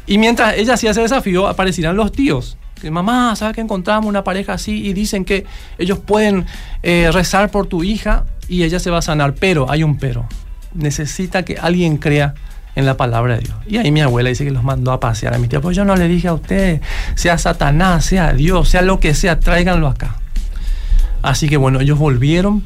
Y 0.07 0.19
mientras 0.19 0.57
ella 0.57 0.75
hacía 0.75 0.91
ese 0.91 1.01
desafío, 1.01 1.49
aparecirán 1.49 1.97
los 1.97 2.13
tíos. 2.13 2.57
Que 2.81 2.91
mamá, 2.91 3.35
¿sabes 3.37 3.55
que 3.55 3.61
encontramos 3.61 4.09
una 4.09 4.25
pareja 4.25 4.55
así? 4.55 4.87
Y 4.87 4.93
dicen 4.93 5.25
que 5.25 5.47
ellos 5.79 5.99
pueden 6.01 6.45
eh, 6.83 7.11
rezar 7.13 7.51
por 7.51 7.67
tu 7.67 7.83
hija 7.83 8.25
y 8.49 8.65
ella 8.65 8.79
se 8.79 8.91
va 8.91 8.99
a 8.99 9.03
sanar. 9.03 9.35
Pero, 9.35 9.71
hay 9.71 9.83
un 9.83 9.97
pero. 9.99 10.27
Necesita 10.75 11.45
que 11.45 11.57
alguien 11.57 11.97
crea 11.97 12.35
en 12.75 12.87
la 12.87 12.97
palabra 12.97 13.37
de 13.37 13.43
Dios. 13.43 13.57
Y 13.67 13.79
ahí 13.79 13.91
mi 13.91 14.01
abuela 14.01 14.29
dice 14.29 14.45
que 14.45 14.51
los 14.51 14.65
mandó 14.65 14.93
a 14.93 15.01
pasear 15.01 15.35
a 15.35 15.39
mi 15.39 15.49
tía. 15.49 15.61
Pues 15.61 15.77
yo 15.77 15.85
no 15.85 15.97
le 15.97 16.09
dije 16.09 16.29
a 16.29 16.35
usted, 16.35 16.81
sea 17.15 17.39
Satanás, 17.39 18.05
sea 18.05 18.33
Dios, 18.33 18.69
sea 18.69 18.83
lo 18.83 19.01
que 19.01 19.15
sea, 19.15 19.41
tráiganlo 19.41 19.89
acá. 19.89 20.17
Así 21.23 21.49
que 21.49 21.57
bueno, 21.57 21.81
ellos 21.81 21.99
volvieron, 21.99 22.63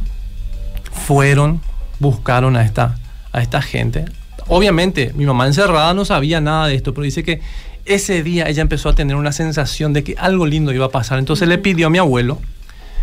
fueron, 0.90 1.60
buscaron 2.00 2.56
a 2.56 2.64
esta, 2.64 2.96
a 3.32 3.40
esta 3.40 3.62
gente. 3.62 4.06
Obviamente, 4.48 5.12
mi 5.14 5.26
mamá 5.26 5.46
encerrada 5.46 5.92
no 5.94 6.04
sabía 6.04 6.40
nada 6.40 6.66
de 6.66 6.74
esto, 6.74 6.94
pero 6.94 7.04
dice 7.04 7.22
que 7.22 7.40
ese 7.84 8.22
día 8.22 8.48
ella 8.48 8.62
empezó 8.62 8.88
a 8.88 8.94
tener 8.94 9.16
una 9.16 9.32
sensación 9.32 9.92
de 9.92 10.04
que 10.04 10.14
algo 10.18 10.46
lindo 10.46 10.72
iba 10.72 10.86
a 10.86 10.90
pasar. 10.90 11.18
Entonces 11.18 11.48
le 11.48 11.58
pidió 11.58 11.86
a 11.86 11.90
mi 11.90 11.98
abuelo 11.98 12.38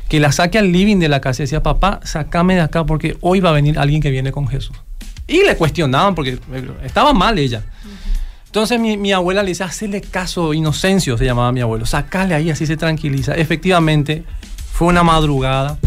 que 0.10 0.20
la 0.20 0.32
saque 0.32 0.58
al 0.60 0.72
living 0.72 0.98
de 0.98 1.10
la 1.10 1.22
casa 1.22 1.42
y 1.42 1.46
decía, 1.46 1.64
papá, 1.64 2.00
sacame 2.04 2.56
de 2.56 2.62
acá 2.62 2.86
porque 2.86 3.18
hoy 3.22 3.40
va 3.40 3.50
a 3.50 3.54
venir 3.54 3.80
alguien 3.80 4.02
que 4.02 4.12
viene 4.12 4.32
con 4.32 4.48
Jesús. 4.48 4.78
Y 5.28 5.44
le 5.44 5.56
cuestionaban 5.58 6.14
porque 6.14 6.38
estaba 6.84 7.14
mal 7.14 7.40
ella. 7.40 7.64
Entonces 8.46 8.80
mi, 8.80 8.98
mi, 8.98 9.12
abuela 9.12 9.42
le 9.44 9.50
dice, 9.50 9.64
hacele 9.64 10.02
caso, 10.02 10.54
Inocencio 10.54 11.18
se 11.18 11.26
llamaba 11.26 11.52
mi 11.52 11.62
abuelo, 11.62 11.86
sacale 11.86 12.36
ahí, 12.36 12.50
así 12.52 12.66
se 12.66 12.78
tranquiliza. 12.78 13.34
Efectivamente, 13.36 14.24
fue 14.72 14.88
una 14.88 15.04
madrugada, 15.04 15.78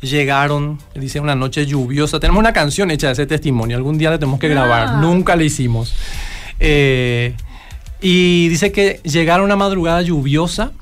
llegaron, 0.00 0.78
dice 0.94 1.20
una 1.20 1.34
noche 1.34 1.66
lluviosa. 1.66 2.20
Tenemos 2.20 2.40
una 2.40 2.52
canción 2.52 2.90
hecha 2.90 3.08
de 3.08 3.14
ese 3.14 3.26
testimonio, 3.26 3.76
algún 3.76 3.98
día 3.98 4.10
la 4.10 4.18
tenemos 4.18 4.40
que 4.40 4.48
grabar, 4.48 4.88
ah. 4.88 5.00
nunca 5.00 5.36
la 5.36 5.44
hicimos. 5.44 5.94
Eh, 6.60 7.34
y 8.00 8.48
dice 8.48 8.72
que 8.72 9.00
llegaron 9.04 9.46
una 9.46 9.56
madrugada 9.56 10.02
lluviosa 10.02 10.72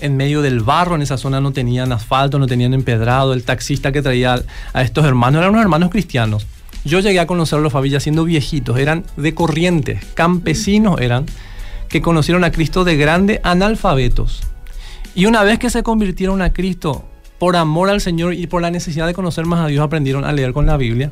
en 0.00 0.16
medio 0.16 0.42
del 0.42 0.60
barro, 0.60 0.94
en 0.94 1.02
esa 1.02 1.16
zona 1.16 1.40
no 1.40 1.52
tenían 1.52 1.92
asfalto, 1.92 2.38
no 2.38 2.46
tenían 2.46 2.74
empedrado. 2.74 3.32
El 3.32 3.44
taxista 3.44 3.92
que 3.92 4.02
traía 4.02 4.42
a 4.72 4.82
estos 4.82 5.04
hermanos 5.04 5.40
eran 5.40 5.50
unos 5.50 5.62
hermanos 5.62 5.90
cristianos. 5.90 6.46
Yo 6.84 7.00
llegué 7.00 7.20
a 7.20 7.26
conocerlos, 7.26 7.72
Fabilla, 7.72 8.00
siendo 8.00 8.24
viejitos, 8.24 8.78
eran 8.78 9.04
de 9.16 9.34
corrientes, 9.34 10.04
campesinos 10.14 11.00
eran, 11.00 11.24
que 11.88 12.02
conocieron 12.02 12.44
a 12.44 12.52
Cristo 12.52 12.84
de 12.84 12.96
grande 12.96 13.40
analfabetos. 13.42 14.42
Y 15.14 15.26
una 15.26 15.42
vez 15.44 15.58
que 15.58 15.70
se 15.70 15.82
convirtieron 15.82 16.42
a 16.42 16.52
Cristo, 16.52 17.06
por 17.44 17.56
amor 17.56 17.90
al 17.90 18.00
Señor 18.00 18.32
y 18.32 18.46
por 18.46 18.62
la 18.62 18.70
necesidad 18.70 19.06
de 19.06 19.12
conocer 19.12 19.44
más 19.44 19.60
a 19.60 19.66
Dios, 19.66 19.84
aprendieron 19.84 20.24
a 20.24 20.32
leer 20.32 20.54
con 20.54 20.64
la 20.64 20.78
Biblia. 20.78 21.10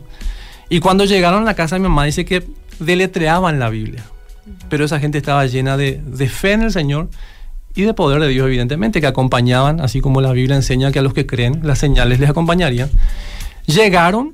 Y 0.71 0.81
cuando 0.81 1.05
llegaron 1.05 1.43
a 1.43 1.45
la 1.45 1.53
casa, 1.53 1.77
mi 1.77 1.83
mamá 1.83 2.05
dice 2.05 2.25
que 2.25 2.49
deletreaban 2.79 3.59
la 3.59 3.69
Biblia. 3.69 4.03
Pero 4.71 4.87
esa 4.87 4.99
gente 4.99 5.19
estaba 5.19 5.45
llena 5.45 5.77
de, 5.77 6.01
de 6.03 6.29
fe 6.31 6.53
en 6.53 6.63
el 6.63 6.73
Señor 6.73 7.11
y 7.75 7.83
de 7.83 7.93
poder 7.93 8.19
de 8.19 8.29
Dios, 8.29 8.47
evidentemente, 8.47 9.03
que 9.03 9.07
acompañaban, 9.07 9.83
así 9.83 10.01
como 10.01 10.23
la 10.23 10.33
Biblia 10.33 10.57
enseña 10.57 10.91
que 10.91 11.01
a 11.01 11.03
los 11.03 11.13
que 11.13 11.27
creen 11.27 11.61
las 11.65 11.79
señales 11.79 12.19
les 12.19 12.31
acompañarían. 12.31 12.89
Llegaron, 13.67 14.33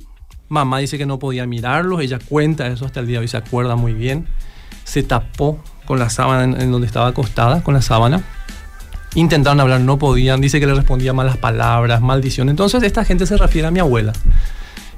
mamá 0.48 0.78
dice 0.78 0.98
que 0.98 1.06
no 1.06 1.18
podía 1.18 1.48
mirarlos, 1.48 2.00
ella 2.00 2.20
cuenta 2.28 2.68
eso 2.68 2.86
hasta 2.86 3.00
el 3.00 3.08
día 3.08 3.18
de 3.18 3.22
hoy, 3.22 3.28
se 3.28 3.38
acuerda 3.38 3.74
muy 3.74 3.92
bien. 3.92 4.28
Se 4.84 5.02
tapó 5.02 5.58
con 5.84 5.98
la 5.98 6.10
sábana 6.10 6.44
en, 6.62 6.70
donde 6.70 6.86
estaba 6.86 7.08
acostada, 7.08 7.64
con 7.64 7.74
la 7.74 7.82
sábana. 7.82 8.22
Intentaron 9.14 9.60
hablar, 9.60 9.80
no 9.80 9.98
podían, 9.98 10.40
dice 10.40 10.60
que 10.60 10.66
le 10.66 10.74
respondía 10.74 11.12
malas 11.12 11.36
palabras, 11.36 12.00
maldición. 12.00 12.48
Entonces 12.48 12.82
esta 12.82 13.04
gente 13.04 13.26
se 13.26 13.36
refiere 13.36 13.68
a 13.68 13.70
mi 13.70 13.80
abuela. 13.80 14.12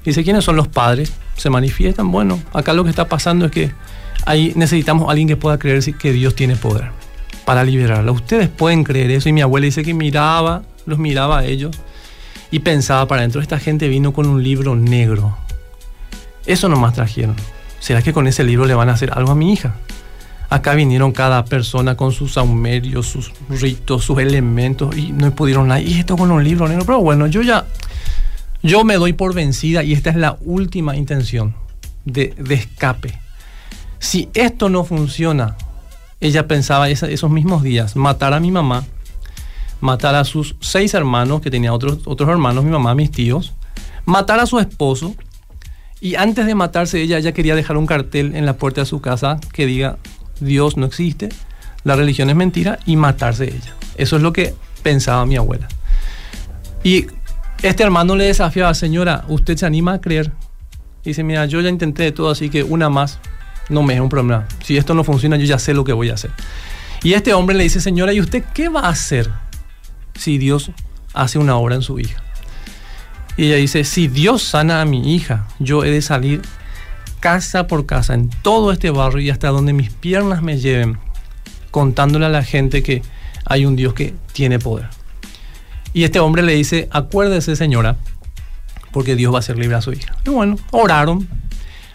Dice, 0.05 0.25
¿quiénes 0.25 0.45
son 0.45 0.57
los 0.57 0.69
padres? 0.69 1.13
Se 1.37 1.51
manifiestan. 1.51 2.11
Bueno, 2.11 2.41
acá 2.53 2.73
lo 2.73 2.85
que 2.85 2.91
está 2.91 3.09
pasando 3.09 3.47
es 3.47 3.53
que 3.53 3.73
ahí 4.27 4.53
necesitamos 4.57 5.09
a 5.09 5.13
alguien 5.13 5.29
que 5.29 5.37
pueda 5.37 5.59
creer 5.59 5.83
que 5.97 6.13
Dios 6.13 6.35
tiene 6.35 6.57
poder 6.57 6.91
para 7.45 7.65
liberarla. 7.65 8.13
Ustedes 8.13 8.49
pueden 8.49 8.85
creer 8.85 9.11
eso. 9.11 9.29
Y 9.29 9.33
mi 9.33 9.43
abuela 9.43 9.65
dice 9.65 9.83
que 9.83 9.95
miraba, 9.95 10.63
los 10.87 10.99
miraba 10.99 11.39
a 11.39 11.45
ellos 11.45 11.77
y 12.51 12.61
pensaba 12.61 13.07
para 13.07 13.21
adentro, 13.21 13.41
esta 13.41 13.59
gente 13.59 13.89
vino 13.89 14.13
con 14.13 14.27
un 14.27 14.43
libro 14.43 14.75
negro. 14.75 15.37
Eso 16.47 16.69
nomás 16.69 16.95
trajeron. 16.95 17.37
¿Será 17.79 18.03
que 18.03 18.13
con 18.13 18.27
ese 18.27 18.45
libro 18.45 18.67
le 18.67 18.75
van 18.75 18.89
a 18.89 18.93
hacer 18.93 19.13
algo 19.15 19.31
a 19.31 19.35
mi 19.35 19.53
hija? 19.53 19.75
Acá 20.51 20.75
vinieron 20.75 21.13
cada 21.13 21.45
persona 21.45 21.97
con 21.97 22.11
sus 22.11 22.33
saumerios, 22.33 23.07
sus 23.07 23.33
ritos, 23.49 24.05
sus 24.05 24.19
elementos 24.19 24.97
y 24.97 25.13
no 25.13 25.33
pudieron 25.35 25.69
nada. 25.69 25.81
Y 25.81 26.01
esto 26.01 26.17
con 26.17 26.31
un 26.31 26.43
libro 26.43 26.67
negro. 26.67 26.85
Pero 26.85 27.01
bueno, 27.01 27.29
yo 27.29 27.41
ya, 27.43 27.67
yo 28.63 28.85
me 28.85 28.97
doy 28.97 29.13
por 29.13 29.33
vencida 29.33 29.85
y 29.85 29.93
esta 29.93 30.11
es 30.11 30.17
la 30.17 30.37
última 30.43 30.97
intención 30.97 31.55
de, 32.05 32.35
de 32.37 32.55
escape. 32.55 33.19
Si 34.01 34.29
esto 34.35 34.69
no 34.69 34.85
funciona, 34.85 35.57
ella 36.21 36.49
pensaba 36.49 36.91
esos 36.91 37.31
mismos 37.31 37.63
días 37.63 37.97
matar 37.97 38.35
a 38.35 38.41
mi 38.41 38.51
mamá, 38.51 38.85
matar 39.81 40.15
a 40.15 40.25
sus 40.25 40.57
seis 40.61 40.95
hermanos, 40.95 41.41
que 41.41 41.51
tenía 41.51 41.73
otros, 41.73 42.01
otros 42.07 42.29
hermanos, 42.29 42.65
mi 42.65 42.71
mamá, 42.71 42.95
mis 42.95 43.11
tíos, 43.11 43.55
matar 44.05 44.41
a 44.41 44.47
su 44.47 44.59
esposo, 44.59 45.15
y 46.01 46.15
antes 46.15 46.47
de 46.47 46.55
matarse 46.55 47.01
ella, 47.01 47.19
ella 47.19 47.33
quería 47.33 47.55
dejar 47.55 47.77
un 47.77 47.87
cartel 47.87 48.35
en 48.35 48.47
la 48.47 48.55
puerta 48.55 48.81
de 48.81 48.87
su 48.87 49.01
casa 49.01 49.39
que 49.53 49.67
diga, 49.67 49.99
Dios 50.41 50.77
no 50.77 50.87
existe, 50.87 51.29
la 51.85 51.97
religión 51.97 52.31
es 52.31 52.37
mentira, 52.37 52.79
y 52.87 52.97
matarse 52.97 53.45
ella. 53.45 53.75
Eso 53.97 54.17
es 54.17 54.23
lo 54.23 54.33
que 54.33 54.55
pensaba 54.83 55.25
mi 55.27 55.37
abuela. 55.37 55.69
Y 56.83 57.07
este 57.63 57.83
hermano 57.83 58.17
le 58.17 58.25
desafiaba, 58.25 58.73
señora, 58.75 59.25
¿usted 59.29 59.57
se 59.57 59.67
anima 59.67 59.95
a 59.95 60.01
creer? 60.01 60.33
Y 61.05 61.11
dice, 61.11 61.23
mira, 61.23 61.47
yo 61.47 61.61
ya 61.61 61.69
intenté 61.69 62.05
de 62.05 62.13
todo, 62.13 62.31
así 62.31 62.51
que 62.51 62.63
una 62.63 62.89
más 62.89 63.19
no 63.69 63.83
me 63.83 63.95
es 63.95 64.01
un 64.01 64.09
problema. 64.09 64.47
Si 64.65 64.77
esto 64.77 64.95
no 64.95 65.05
funciona, 65.05 65.37
yo 65.37 65.45
ya 65.45 65.59
sé 65.59 65.75
lo 65.75 65.85
que 65.85 65.93
voy 65.93 66.11
a 66.11 66.15
hacer. 66.15 66.31
Y 67.03 67.15
este 67.15 67.33
hombre 67.33 67.57
le 67.57 67.63
dice, 67.63 67.81
señora, 67.81 68.13
¿y 68.13 68.21
usted 68.21 68.45
qué 68.53 68.69
va 68.69 68.81
a 68.81 68.89
hacer 68.89 69.31
si 70.15 70.39
Dios 70.39 70.71
hace 71.15 71.39
una 71.39 71.57
obra 71.57 71.75
en 71.75 71.83
su 71.83 71.99
hija? 71.99 72.23
Y 73.37 73.47
ella 73.47 73.57
dice, 73.57 73.85
si 73.85 74.09
Dios 74.09 74.43
sana 74.43 74.83
a 74.83 74.85
mi 74.85 75.15
hija, 75.15 75.47
yo 75.59 75.85
he 75.85 75.91
de 75.91 76.03
salir 76.03 76.43
casa 77.21 77.67
por 77.67 77.87
casa 77.87 78.15
en 78.15 78.31
todo 78.43 78.73
este 78.73 78.91
barrio 78.91 79.21
y 79.21 79.31
hasta 79.31 79.49
donde 79.49 79.73
mis 79.73 79.91
piernas 79.91 80.43
me 80.43 80.59
lleven, 80.59 80.99
contándole 81.71 82.27
a 82.27 82.31
la 82.31 82.43
gente 82.43 82.83
que 82.83 83.03
hay 83.45 83.67
un 83.67 83.77
Dios 83.77 83.95
que 83.95 84.15
tiene 84.33 84.59
poder. 84.59 84.89
Y 85.93 86.05
este 86.05 86.21
hombre 86.21 86.43
le 86.43 86.55
dice, 86.55 86.89
acuérdese 86.91 87.57
señora, 87.57 87.97
porque 88.93 89.17
Dios 89.17 89.33
va 89.33 89.37
a 89.37 89.41
hacer 89.41 89.59
libre 89.59 89.77
a 89.77 89.83
su 89.83 89.93
hija. 89.93 90.17
Y 90.27 90.31
bueno, 90.31 90.57
oraron, 90.71 91.29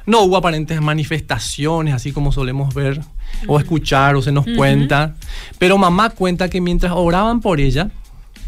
no 0.05 0.21
hubo 0.21 0.37
aparentes 0.37 0.79
manifestaciones, 0.81 1.93
así 1.93 2.11
como 2.11 2.31
solemos 2.31 2.73
ver 2.73 3.01
o 3.47 3.59
escuchar 3.59 4.15
o 4.15 4.21
se 4.21 4.31
nos 4.31 4.45
cuenta. 4.55 5.15
Pero 5.57 5.77
mamá 5.77 6.11
cuenta 6.11 6.49
que 6.49 6.61
mientras 6.61 6.93
oraban 6.93 7.41
por 7.41 7.59
ella, 7.59 7.89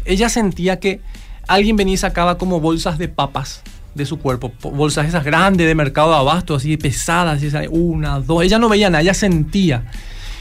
ella 0.04 0.28
sentía 0.28 0.78
que 0.78 1.00
alguien 1.46 1.76
venía 1.76 1.94
y 1.94 1.98
sacaba 1.98 2.38
como 2.38 2.60
bolsas 2.60 2.98
de 2.98 3.08
papas 3.08 3.62
de 3.98 4.06
su 4.06 4.18
cuerpo, 4.18 4.52
bolsas 4.62 5.06
esas 5.06 5.24
grandes 5.24 5.66
de 5.66 5.74
mercado 5.74 6.10
de 6.10 6.16
abasto, 6.16 6.54
así 6.54 6.76
pesadas, 6.76 7.42
una, 7.70 8.20
dos. 8.20 8.42
Ella 8.42 8.58
no 8.58 8.68
veía 8.68 8.88
nada, 8.88 9.02
ella 9.02 9.14
sentía. 9.14 9.84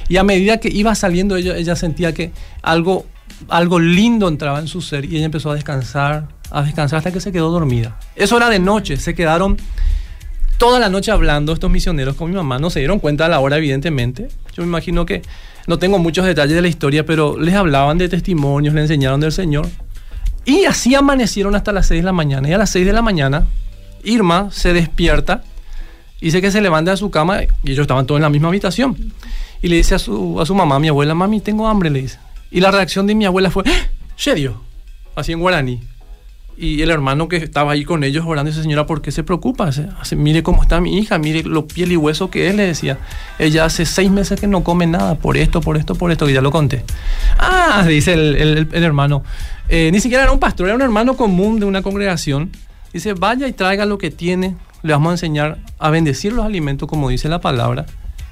Y 0.07 0.17
a 0.17 0.23
medida 0.23 0.57
que 0.57 0.69
iba 0.69 0.95
saliendo, 0.95 1.35
ella, 1.35 1.57
ella 1.57 1.75
sentía 1.75 2.13
que 2.13 2.31
algo, 2.61 3.05
algo 3.49 3.79
lindo 3.79 4.29
entraba 4.29 4.59
en 4.59 4.67
su 4.67 4.81
ser 4.81 5.03
y 5.03 5.17
ella 5.17 5.25
empezó 5.25 5.51
a 5.51 5.55
descansar, 5.55 6.29
a 6.49 6.61
descansar 6.61 6.99
hasta 6.99 7.11
que 7.11 7.19
se 7.19 7.33
quedó 7.33 7.51
dormida. 7.51 7.99
Eso 8.15 8.37
era 8.37 8.49
de 8.49 8.59
noche, 8.59 8.95
se 8.95 9.13
quedaron 9.13 9.57
toda 10.57 10.79
la 10.79 10.89
noche 10.89 11.11
hablando 11.11 11.51
estos 11.51 11.69
misioneros 11.69 12.15
con 12.15 12.29
mi 12.29 12.35
mamá. 12.35 12.59
No 12.59 12.69
se 12.69 12.79
dieron 12.79 12.99
cuenta 12.99 13.25
a 13.25 13.29
la 13.29 13.39
hora, 13.39 13.57
evidentemente. 13.57 14.29
Yo 14.55 14.63
me 14.63 14.69
imagino 14.69 15.05
que 15.05 15.21
no 15.67 15.79
tengo 15.79 15.99
muchos 15.99 16.25
detalles 16.25 16.55
de 16.55 16.61
la 16.61 16.69
historia, 16.69 17.05
pero 17.05 17.37
les 17.37 17.53
hablaban 17.53 17.97
de 17.97 18.07
testimonios, 18.07 18.73
le 18.73 18.81
enseñaron 18.81 19.19
del 19.19 19.31
Señor. 19.31 19.67
Y 20.47 20.63
así 20.63 20.95
amanecieron 20.95 21.55
hasta 21.55 21.73
las 21.73 21.87
6 21.87 21.99
de 21.99 22.05
la 22.05 22.13
mañana. 22.13 22.47
Y 22.47 22.53
a 22.53 22.57
las 22.57 22.69
6 22.69 22.85
de 22.85 22.93
la 22.93 23.01
mañana, 23.01 23.45
Irma 24.05 24.47
se 24.49 24.71
despierta, 24.71 25.43
dice 26.21 26.41
que 26.41 26.51
se 26.51 26.61
levanta 26.61 26.91
de 26.91 26.97
su 26.97 27.11
cama 27.11 27.43
y 27.43 27.71
ellos 27.71 27.81
estaban 27.81 28.05
todos 28.05 28.19
en 28.19 28.23
la 28.23 28.29
misma 28.29 28.47
habitación. 28.47 28.95
Y 29.61 29.67
le 29.67 29.75
dice 29.75 29.95
a 29.95 29.99
su, 29.99 30.39
a 30.39 30.45
su 30.45 30.55
mamá, 30.55 30.79
mi 30.79 30.87
abuela, 30.87 31.13
mami, 31.13 31.41
tengo 31.41 31.67
hambre, 31.67 31.89
le 31.89 32.01
dice. 32.01 32.17
Y 32.49 32.61
la 32.61 32.71
reacción 32.71 33.05
de 33.07 33.13
mi 33.13 33.25
abuela 33.25 33.51
fue, 33.51 33.65
serio, 34.15 34.61
¡Ah! 35.07 35.19
así 35.19 35.33
en 35.33 35.41
guaraní. 35.41 35.81
Y 36.59 36.81
el 36.81 36.89
hermano 36.89 37.27
que 37.27 37.37
estaba 37.37 37.73
ahí 37.73 37.85
con 37.85 38.03
ellos 38.03 38.25
orando, 38.25 38.49
dice, 38.49 38.63
señora, 38.63 38.87
¿por 38.87 39.03
qué 39.03 39.11
se 39.11 39.23
preocupa? 39.23 39.69
mire 40.15 40.41
cómo 40.41 40.63
está 40.63 40.81
mi 40.81 40.97
hija, 40.97 41.19
mire 41.19 41.43
lo 41.43 41.67
piel 41.67 41.91
y 41.91 41.97
hueso 41.97 42.31
que 42.31 42.47
es, 42.47 42.55
le 42.55 42.63
decía. 42.63 42.97
Ella 43.37 43.65
hace 43.65 43.85
seis 43.85 44.09
meses 44.09 44.39
que 44.39 44.47
no 44.47 44.63
come 44.63 44.87
nada, 44.87 45.13
por 45.13 45.37
esto, 45.37 45.61
por 45.61 45.77
esto, 45.77 45.93
por 45.93 46.11
esto, 46.11 46.25
que 46.25 46.33
ya 46.33 46.41
lo 46.41 46.49
conté. 46.49 46.83
Ah, 47.37 47.85
dice 47.87 48.13
el, 48.13 48.67
hermano, 48.71 49.23
eh, 49.69 49.91
ni 49.93 49.99
siquiera 49.99 50.23
era 50.23 50.31
un 50.31 50.39
pastor, 50.39 50.65
era 50.65 50.75
un 50.75 50.81
hermano 50.81 51.15
común 51.15 51.59
de 51.59 51.67
una 51.67 51.83
congregación. 51.83 52.49
Dice, 52.91 53.13
vaya 53.13 53.47
y 53.47 53.53
traiga 53.53 53.85
lo 53.85 53.99
que 53.99 54.09
tiene, 54.09 54.55
le 54.81 54.93
vamos 54.93 55.09
a 55.09 55.13
enseñar 55.13 55.59
a 55.77 55.91
bendecir 55.91 56.33
los 56.33 56.43
alimentos, 56.43 56.89
como 56.89 57.09
dice 57.09 57.29
la 57.29 57.39
palabra, 57.39 57.85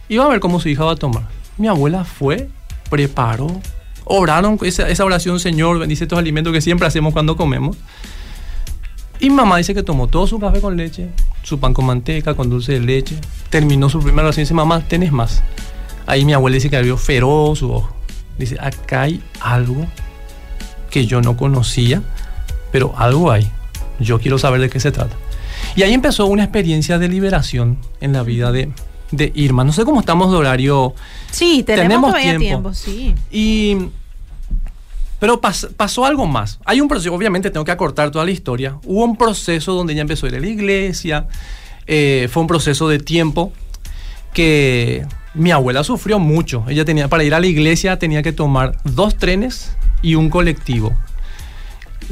y 0.10 0.18
va 0.18 0.26
a 0.26 0.30
ver 0.30 0.40
cómo 0.40 0.60
su 0.60 0.68
hija 0.68 0.84
va 0.84 0.94
a 0.94 0.96
tomar. 0.96 1.28
Mi 1.60 1.68
abuela 1.68 2.06
fue, 2.06 2.50
preparó, 2.90 3.62
oraron 4.04 4.58
esa, 4.64 4.90
esa 4.90 5.06
oración, 5.06 5.40
Señor, 5.40 5.78
bendice 5.78 6.06
estos 6.06 6.18
alimentos 6.18 6.52
que 6.52 6.62
siempre 6.62 6.88
hacemos 6.88 7.14
cuando 7.14 7.36
comemos. 7.36 7.78
Y 9.26 9.30
mamá 9.32 9.58
dice 9.58 9.74
que 9.74 9.82
tomó 9.82 10.06
todo 10.06 10.28
su 10.28 10.40
café 10.40 10.62
con 10.62 10.78
leche, 10.78 11.10
su 11.42 11.60
pan 11.60 11.74
con 11.74 11.88
manteca, 11.88 12.36
con 12.36 12.48
dulce 12.48 12.74
de 12.74 12.80
leche. 12.80 13.16
Terminó 13.50 13.90
su 13.90 14.00
primera 14.00 14.22
oración 14.28 14.42
y 14.42 14.44
dice, 14.44 14.54
mamá, 14.54 14.82
¿tenés 14.88 15.12
más? 15.12 15.42
Ahí 16.06 16.24
mi 16.26 16.34
abuela 16.34 16.54
dice 16.54 16.70
que 16.70 16.78
abrió 16.78 16.96
feroz 16.96 17.58
su 17.58 17.72
ojo. 17.72 17.90
Dice, 18.38 18.56
acá 18.62 19.02
hay 19.02 19.24
algo 19.42 19.88
que 20.92 21.08
yo 21.08 21.22
no 21.22 21.36
conocía, 21.38 22.04
pero 22.72 22.94
algo 23.00 23.32
hay. 23.32 23.50
Yo 24.00 24.20
quiero 24.20 24.38
saber 24.38 24.62
de 24.62 24.70
qué 24.70 24.80
se 24.80 24.92
trata. 24.92 25.16
Y 25.76 25.82
ahí 25.82 25.96
empezó 25.96 26.28
una 26.28 26.44
experiencia 26.44 27.00
de 27.00 27.10
liberación 27.10 27.80
en 28.02 28.14
la 28.14 28.22
vida 28.22 28.52
de, 28.52 28.70
de 29.10 29.32
Irma. 29.34 29.64
No 29.64 29.74
sé 29.74 29.86
cómo 29.86 30.02
estamos 30.02 30.30
de 30.30 30.38
horario. 30.38 30.94
Sí, 31.32 31.64
tenemos, 31.64 32.14
tiempo. 32.14 32.40
tiempo. 32.40 32.74
sí. 32.76 33.16
Y 33.32 33.88
pero 35.20 35.40
pasó 35.40 36.06
algo 36.06 36.26
más. 36.26 36.60
Hay 36.66 36.82
un 36.82 36.88
proceso, 36.88 37.14
obviamente 37.14 37.50
tengo 37.50 37.66
que 37.66 37.72
acortar 37.72 38.12
toda 38.12 38.26
la 38.26 38.32
historia. 38.32 38.78
Hubo 38.84 39.04
un 39.04 39.18
proceso 39.18 39.74
donde 39.74 39.94
ella 39.94 40.02
empezó 40.02 40.26
a 40.26 40.30
ir 40.30 40.36
a 40.36 40.40
la 40.40 40.48
iglesia. 40.48 41.28
Eh, 41.88 42.28
fue 42.32 42.42
un 42.42 42.48
proceso 42.48 42.90
de 42.90 43.00
tiempo 43.00 43.54
que 44.34 45.06
mi 45.34 45.52
abuela 45.52 45.84
sufrió 45.84 46.20
mucho. 46.20 46.66
Ella 46.68 46.84
tenía, 46.84 47.08
para 47.08 47.24
ir 47.24 47.34
a 47.34 47.40
la 47.40 47.48
iglesia 47.48 47.98
tenía 47.98 48.24
que 48.24 48.34
tomar 48.34 48.78
dos 48.84 49.16
trenes 49.16 49.76
y 50.02 50.16
un 50.16 50.30
colectivo. 50.30 50.94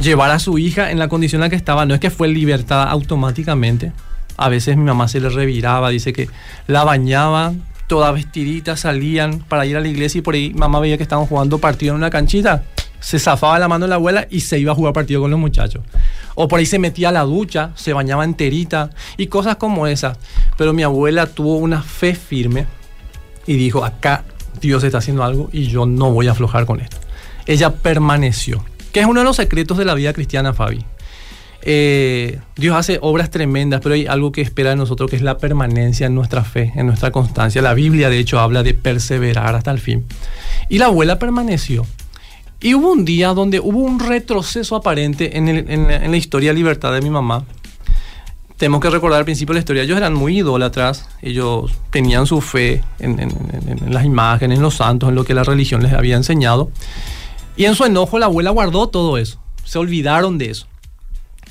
Llevar 0.02 0.32
a 0.32 0.40
su 0.40 0.58
hija 0.58 0.90
en 0.90 0.98
la 0.98 1.10
condición 1.10 1.42
en 1.42 1.48
la 1.48 1.50
que 1.50 1.56
estaba, 1.56 1.86
no 1.86 1.94
es 1.94 2.00
que 2.00 2.10
fue 2.10 2.30
libertada 2.30 2.86
automáticamente. 2.86 3.92
A 4.38 4.50
veces 4.50 4.78
mi 4.78 4.86
mamá 4.86 5.08
se 5.10 5.20
le 5.20 5.30
reviraba, 5.30 5.90
dice 5.90 6.14
que 6.14 6.30
la 6.68 6.84
bañaba, 6.84 7.54
toda 7.88 8.12
vestidita, 8.12 8.78
salían 8.78 9.40
para 9.40 9.66
ir 9.66 9.78
a 9.78 9.82
la 9.82 9.88
iglesia 9.88 10.20
y 10.20 10.22
por 10.22 10.34
ahí 10.34 10.54
mamá 10.56 10.80
veía 10.80 10.98
que 10.98 11.04
estaban 11.04 11.26
jugando 11.26 11.60
partido 11.60 11.92
en 11.92 11.98
una 11.98 12.10
canchita 12.10 12.64
se 13.04 13.20
zafaba 13.20 13.60
la 13.60 13.68
mano 13.68 13.84
de 13.84 13.90
la 13.90 13.96
abuela 13.96 14.28
y 14.30 14.40
se 14.40 14.58
iba 14.58 14.72
a 14.72 14.76
jugar 14.76 14.94
partido 14.94 15.20
con 15.20 15.30
los 15.30 15.40
muchachos. 15.40 15.84
O 16.36 16.48
por 16.48 16.60
ahí 16.60 16.66
se 16.66 16.80
metía 16.80 17.10
a 17.10 17.12
la 17.12 17.24
ducha, 17.24 17.72
se 17.76 17.92
bañaba 17.92 18.24
enterita 18.24 18.92
y 19.18 19.28
cosas 19.28 19.58
como 19.58 19.88
esas. 19.88 20.18
Pero 20.58 20.72
mi 20.72 20.84
abuela 20.84 21.28
tuvo 21.28 21.58
una 21.58 21.82
fe 21.82 22.16
firme 22.16 22.66
y 23.46 23.56
dijo, 23.56 23.84
acá 23.84 24.24
Dios 24.62 24.86
está 24.86 25.00
haciendo 25.00 25.26
algo 25.26 25.50
y 25.52 25.68
yo 25.68 25.86
no 25.86 26.12
voy 26.12 26.30
a 26.30 26.32
aflojar 26.32 26.66
con 26.66 26.80
esto. 26.80 26.96
Ella 27.46 27.72
permaneció, 27.72 28.64
que 28.94 29.02
es 29.02 29.06
uno 29.06 29.20
de 29.20 29.26
los 29.26 29.36
secretos 29.36 29.78
de 29.78 29.84
la 29.84 29.96
vida 29.96 30.14
cristiana, 30.14 30.54
Fabi. 30.54 30.86
Eh, 31.66 32.40
Dios 32.56 32.76
hace 32.76 33.00
obras 33.02 33.32
tremendas, 33.32 33.82
pero 33.82 33.96
hay 33.96 34.06
algo 34.06 34.32
que 34.32 34.42
espera 34.42 34.70
de 34.70 34.78
nosotros 34.78 35.10
que 35.10 35.18
es 35.18 35.22
la 35.22 35.38
permanencia 35.38 36.08
en 36.08 36.16
nuestra 36.16 36.46
fe, 36.46 36.72
en 36.78 36.88
nuestra 36.88 37.12
constancia. 37.12 37.62
La 37.62 37.74
Biblia, 37.74 38.10
de 38.10 38.20
hecho, 38.20 38.40
habla 38.40 38.64
de 38.64 38.74
perseverar 38.74 39.56
hasta 39.56 39.72
el 39.72 39.80
fin. 39.80 40.06
Y 40.70 40.78
la 40.78 40.86
abuela 40.86 41.20
permaneció. 41.20 41.86
Y 42.64 42.76
hubo 42.76 42.94
un 42.94 43.04
día 43.04 43.34
donde 43.34 43.60
hubo 43.60 43.80
un 43.80 44.00
retroceso 44.00 44.78
aparente 44.78 45.38
en, 45.38 46.12
la 46.12 46.18
historia 46.18 46.54
libertad 46.54 46.94
de 46.94 47.02
mi 47.02 47.10
mamá. 47.10 47.44
Tenemos 48.56 48.80
que 48.80 48.90
recordar 48.90 49.20
al 49.20 49.26
principio 49.26 49.52
de 49.52 49.58
la 49.58 49.60
historia, 49.60 49.84
ellos 49.84 49.98
eran 49.98 50.14
muy 50.14 50.38
idólatras, 50.38 51.10
ellos 51.22 51.74
tenían 51.90 52.26
su 52.26 52.40
fe 52.40 52.82
en, 53.00 53.20
en, 53.20 53.94
las 53.94 54.06
imágenes, 54.06 54.58
en 54.58 54.64
los 54.64 54.76
santos, 54.76 55.10
en 55.10 55.16
lo 55.16 55.26
que 55.26 55.34
la 55.34 55.44
religión 55.44 55.84
les 55.84 55.92
había 55.92 56.16
enseñado. 56.16 56.72
Y 57.58 57.66
en 57.66 57.76
su 57.76 57.84
enojo 57.84 58.18
la 58.18 58.28
abuela 58.28 58.52
guardó 58.52 58.88
todo 58.88 59.18
eso, 59.18 59.40
se 59.66 59.78
olvidaron 59.78 60.38
de 60.38 60.52
eso 60.52 60.68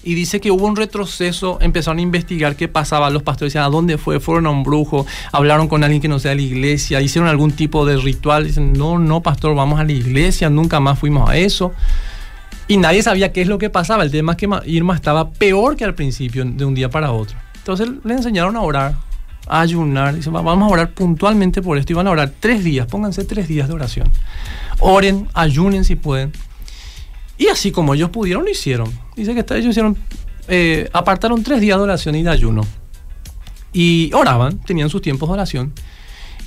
y 0.05 0.15
dice 0.15 0.41
que 0.41 0.51
hubo 0.51 0.67
un 0.67 0.77
retroceso, 0.77 1.59
empezaron 1.61 1.99
a 1.99 2.03
investigar 2.03 2.57
qué 2.57 2.69
pasaba, 2.69 3.11
los 3.11 3.23
pastores 3.23 3.53
decían, 3.53 3.65
¿a 3.65 3.69
dónde 3.69 3.99
fue? 3.99 4.21
Fueron 4.21 4.47
a 4.47 4.51
un 4.51 4.65
brujo, 4.65 5.07
hablaron 5.31 5.69
con 5.69 5.85
alguien 5.85 6.03
que 6.03 6.09
no 6.09 6.19
sea 6.19 6.31
de 6.31 6.37
la 6.37 6.43
iglesia, 6.43 7.01
hicieron 7.01 7.29
algún 7.29 7.53
tipo 7.53 7.87
de 7.87 7.97
ritual, 7.97 8.47
dicen, 8.47 8.73
no, 8.73 8.99
no, 8.99 9.23
pastor, 9.23 9.55
vamos 9.55 9.79
a 9.81 9.85
la 9.85 9.93
iglesia, 9.93 10.51
nunca 10.51 10.81
más 10.81 10.99
fuimos 10.99 11.29
a 11.29 11.37
eso. 11.37 11.73
Y 12.69 12.77
nadie 12.77 13.03
sabía 13.03 13.33
qué 13.33 13.43
es 13.43 13.49
lo 13.49 13.59
que 13.59 13.71
pasaba, 13.71 14.03
el 14.03 14.11
tema 14.11 14.33
es 14.33 14.39
que 14.39 14.49
Irma 14.67 14.95
estaba 14.95 15.31
peor 15.31 15.77
que 15.77 15.85
al 15.85 15.95
principio, 15.95 16.45
de 16.45 16.65
un 16.65 16.75
día 16.75 16.91
para 16.91 17.13
otro. 17.13 17.37
Entonces 17.57 17.89
le 18.03 18.15
enseñaron 18.15 18.57
a 18.57 18.61
orar, 18.63 18.95
a 19.47 19.61
ayunar, 19.61 20.15
dicen, 20.15 20.33
vamos 20.33 20.71
a 20.71 20.73
orar 20.73 20.91
puntualmente 20.91 21.63
por 21.63 21.79
esto, 21.79 21.93
y 21.93 21.97
van 21.97 22.09
a 22.09 22.11
orar 22.11 22.33
tres 22.41 22.65
días, 22.65 22.87
pónganse 22.87 23.25
tres 23.25 23.47
días 23.47 23.69
de 23.69 23.75
oración. 23.75 24.11
Oren, 24.81 25.29
ayunen 25.35 25.85
si 25.85 25.95
pueden 25.95 26.33
y 27.43 27.49
así 27.49 27.73
como 27.73 27.95
ellos 27.95 28.11
pudieron, 28.11 28.45
lo 28.45 28.51
hicieron. 28.51 28.89
Dice 29.17 29.35
que 29.35 29.41
ellos 29.57 29.71
hicieron, 29.71 29.97
eh, 30.47 30.89
apartaron 30.93 31.43
tres 31.43 31.61
días 31.61 31.77
de 31.77 31.83
oración 31.83 32.15
y 32.15 32.23
de 32.23 32.31
ayuno. 32.31 32.63
Y 33.73 34.13
oraban, 34.15 34.61
tenían 34.61 34.89
sus 34.89 35.03
tiempos 35.03 35.29
de 35.29 35.33
oración. 35.33 35.73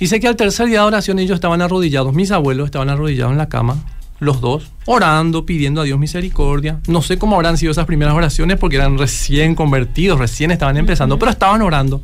Dice 0.00 0.20
que 0.20 0.28
al 0.28 0.36
tercer 0.36 0.68
día 0.68 0.80
de 0.80 0.86
oración 0.86 1.18
ellos 1.18 1.34
estaban 1.34 1.60
arrodillados, 1.60 2.14
mis 2.14 2.30
abuelos 2.30 2.66
estaban 2.66 2.88
arrodillados 2.88 3.32
en 3.32 3.36
la 3.36 3.50
cama, 3.50 3.84
los 4.20 4.40
dos, 4.40 4.70
orando, 4.86 5.44
pidiendo 5.44 5.82
a 5.82 5.84
Dios 5.84 5.98
misericordia. 5.98 6.80
No 6.86 7.02
sé 7.02 7.18
cómo 7.18 7.36
habrán 7.36 7.58
sido 7.58 7.72
esas 7.72 7.84
primeras 7.84 8.14
oraciones 8.14 8.56
porque 8.56 8.76
eran 8.76 8.96
recién 8.96 9.54
convertidos, 9.54 10.18
recién 10.18 10.50
estaban 10.50 10.78
empezando, 10.78 11.18
pero 11.18 11.30
estaban 11.30 11.60
orando. 11.60 12.00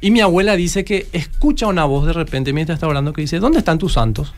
Y 0.00 0.12
mi 0.12 0.20
abuela 0.20 0.54
dice 0.54 0.84
que 0.84 1.08
escucha 1.12 1.66
una 1.66 1.84
voz 1.86 2.06
de 2.06 2.12
repente 2.12 2.52
mientras 2.52 2.76
está 2.76 2.86
orando 2.86 3.12
que 3.12 3.22
dice, 3.22 3.40
¿dónde 3.40 3.58
están 3.58 3.78
tus 3.78 3.94
santos? 3.94 4.32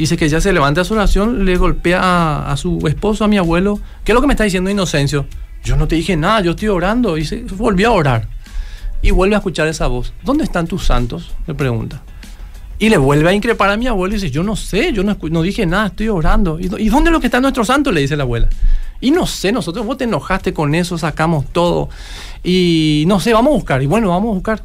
Dice 0.00 0.16
que 0.16 0.24
ella 0.24 0.40
se 0.40 0.54
levanta 0.54 0.80
a 0.80 0.84
su 0.84 0.94
oración, 0.94 1.44
le 1.44 1.58
golpea 1.58 2.50
a, 2.50 2.56
su 2.56 2.78
esposo, 2.88 3.22
a 3.22 3.28
mi 3.28 3.36
abuelo. 3.36 3.78
¿Qué 4.02 4.12
es 4.12 4.14
lo 4.14 4.22
que 4.22 4.28
me 4.28 4.32
está 4.32 4.44
diciendo 4.44 4.70
Inocencio? 4.70 5.26
Yo 5.62 5.76
no 5.76 5.86
te 5.86 5.96
dije 5.96 6.16
nada, 6.16 6.40
yo 6.40 6.52
estoy 6.52 6.68
orando. 6.68 7.18
Y 7.18 7.26
se 7.26 7.42
volvió 7.42 7.88
a 7.88 7.90
orar. 7.90 8.28
Y 9.02 9.10
vuelve 9.10 9.34
a 9.34 9.38
escuchar 9.40 9.68
esa 9.68 9.88
voz. 9.88 10.14
¿Dónde 10.24 10.44
están 10.44 10.66
tus 10.66 10.86
santos? 10.86 11.34
Le 11.46 11.52
pregunta. 11.52 12.00
Y 12.78 12.88
le 12.88 12.96
vuelve 12.96 13.28
a 13.28 13.34
increpar 13.34 13.68
a 13.68 13.76
mi 13.76 13.88
abuelo 13.88 14.14
y 14.14 14.16
dice, 14.16 14.30
yo 14.30 14.42
no 14.42 14.56
sé, 14.56 14.90
yo 14.94 15.04
no, 15.04 15.18
no 15.20 15.42
dije 15.42 15.66
nada, 15.66 15.88
estoy 15.88 16.08
orando. 16.08 16.58
¿Y, 16.58 16.68
dónde 16.88 17.10
es 17.10 17.12
lo 17.12 17.20
que 17.20 17.26
está 17.26 17.38
nuestro 17.42 17.66
santo? 17.66 17.92
Le 17.92 18.00
dice 18.00 18.16
la 18.16 18.22
abuela. 18.22 18.48
Y 19.02 19.10
no 19.10 19.26
sé, 19.26 19.52
nosotros 19.52 19.84
vos 19.84 19.98
te 19.98 20.04
enojaste 20.04 20.54
con 20.54 20.74
eso, 20.74 20.96
sacamos 20.96 21.44
todo. 21.52 21.90
Y 22.42 23.04
no 23.06 23.20
sé, 23.20 23.34
vamos 23.34 23.50
a 23.50 23.56
buscar. 23.56 23.82
Y 23.82 23.86
bueno, 23.86 24.08
vamos 24.08 24.30
a 24.30 24.34
buscar. 24.34 24.62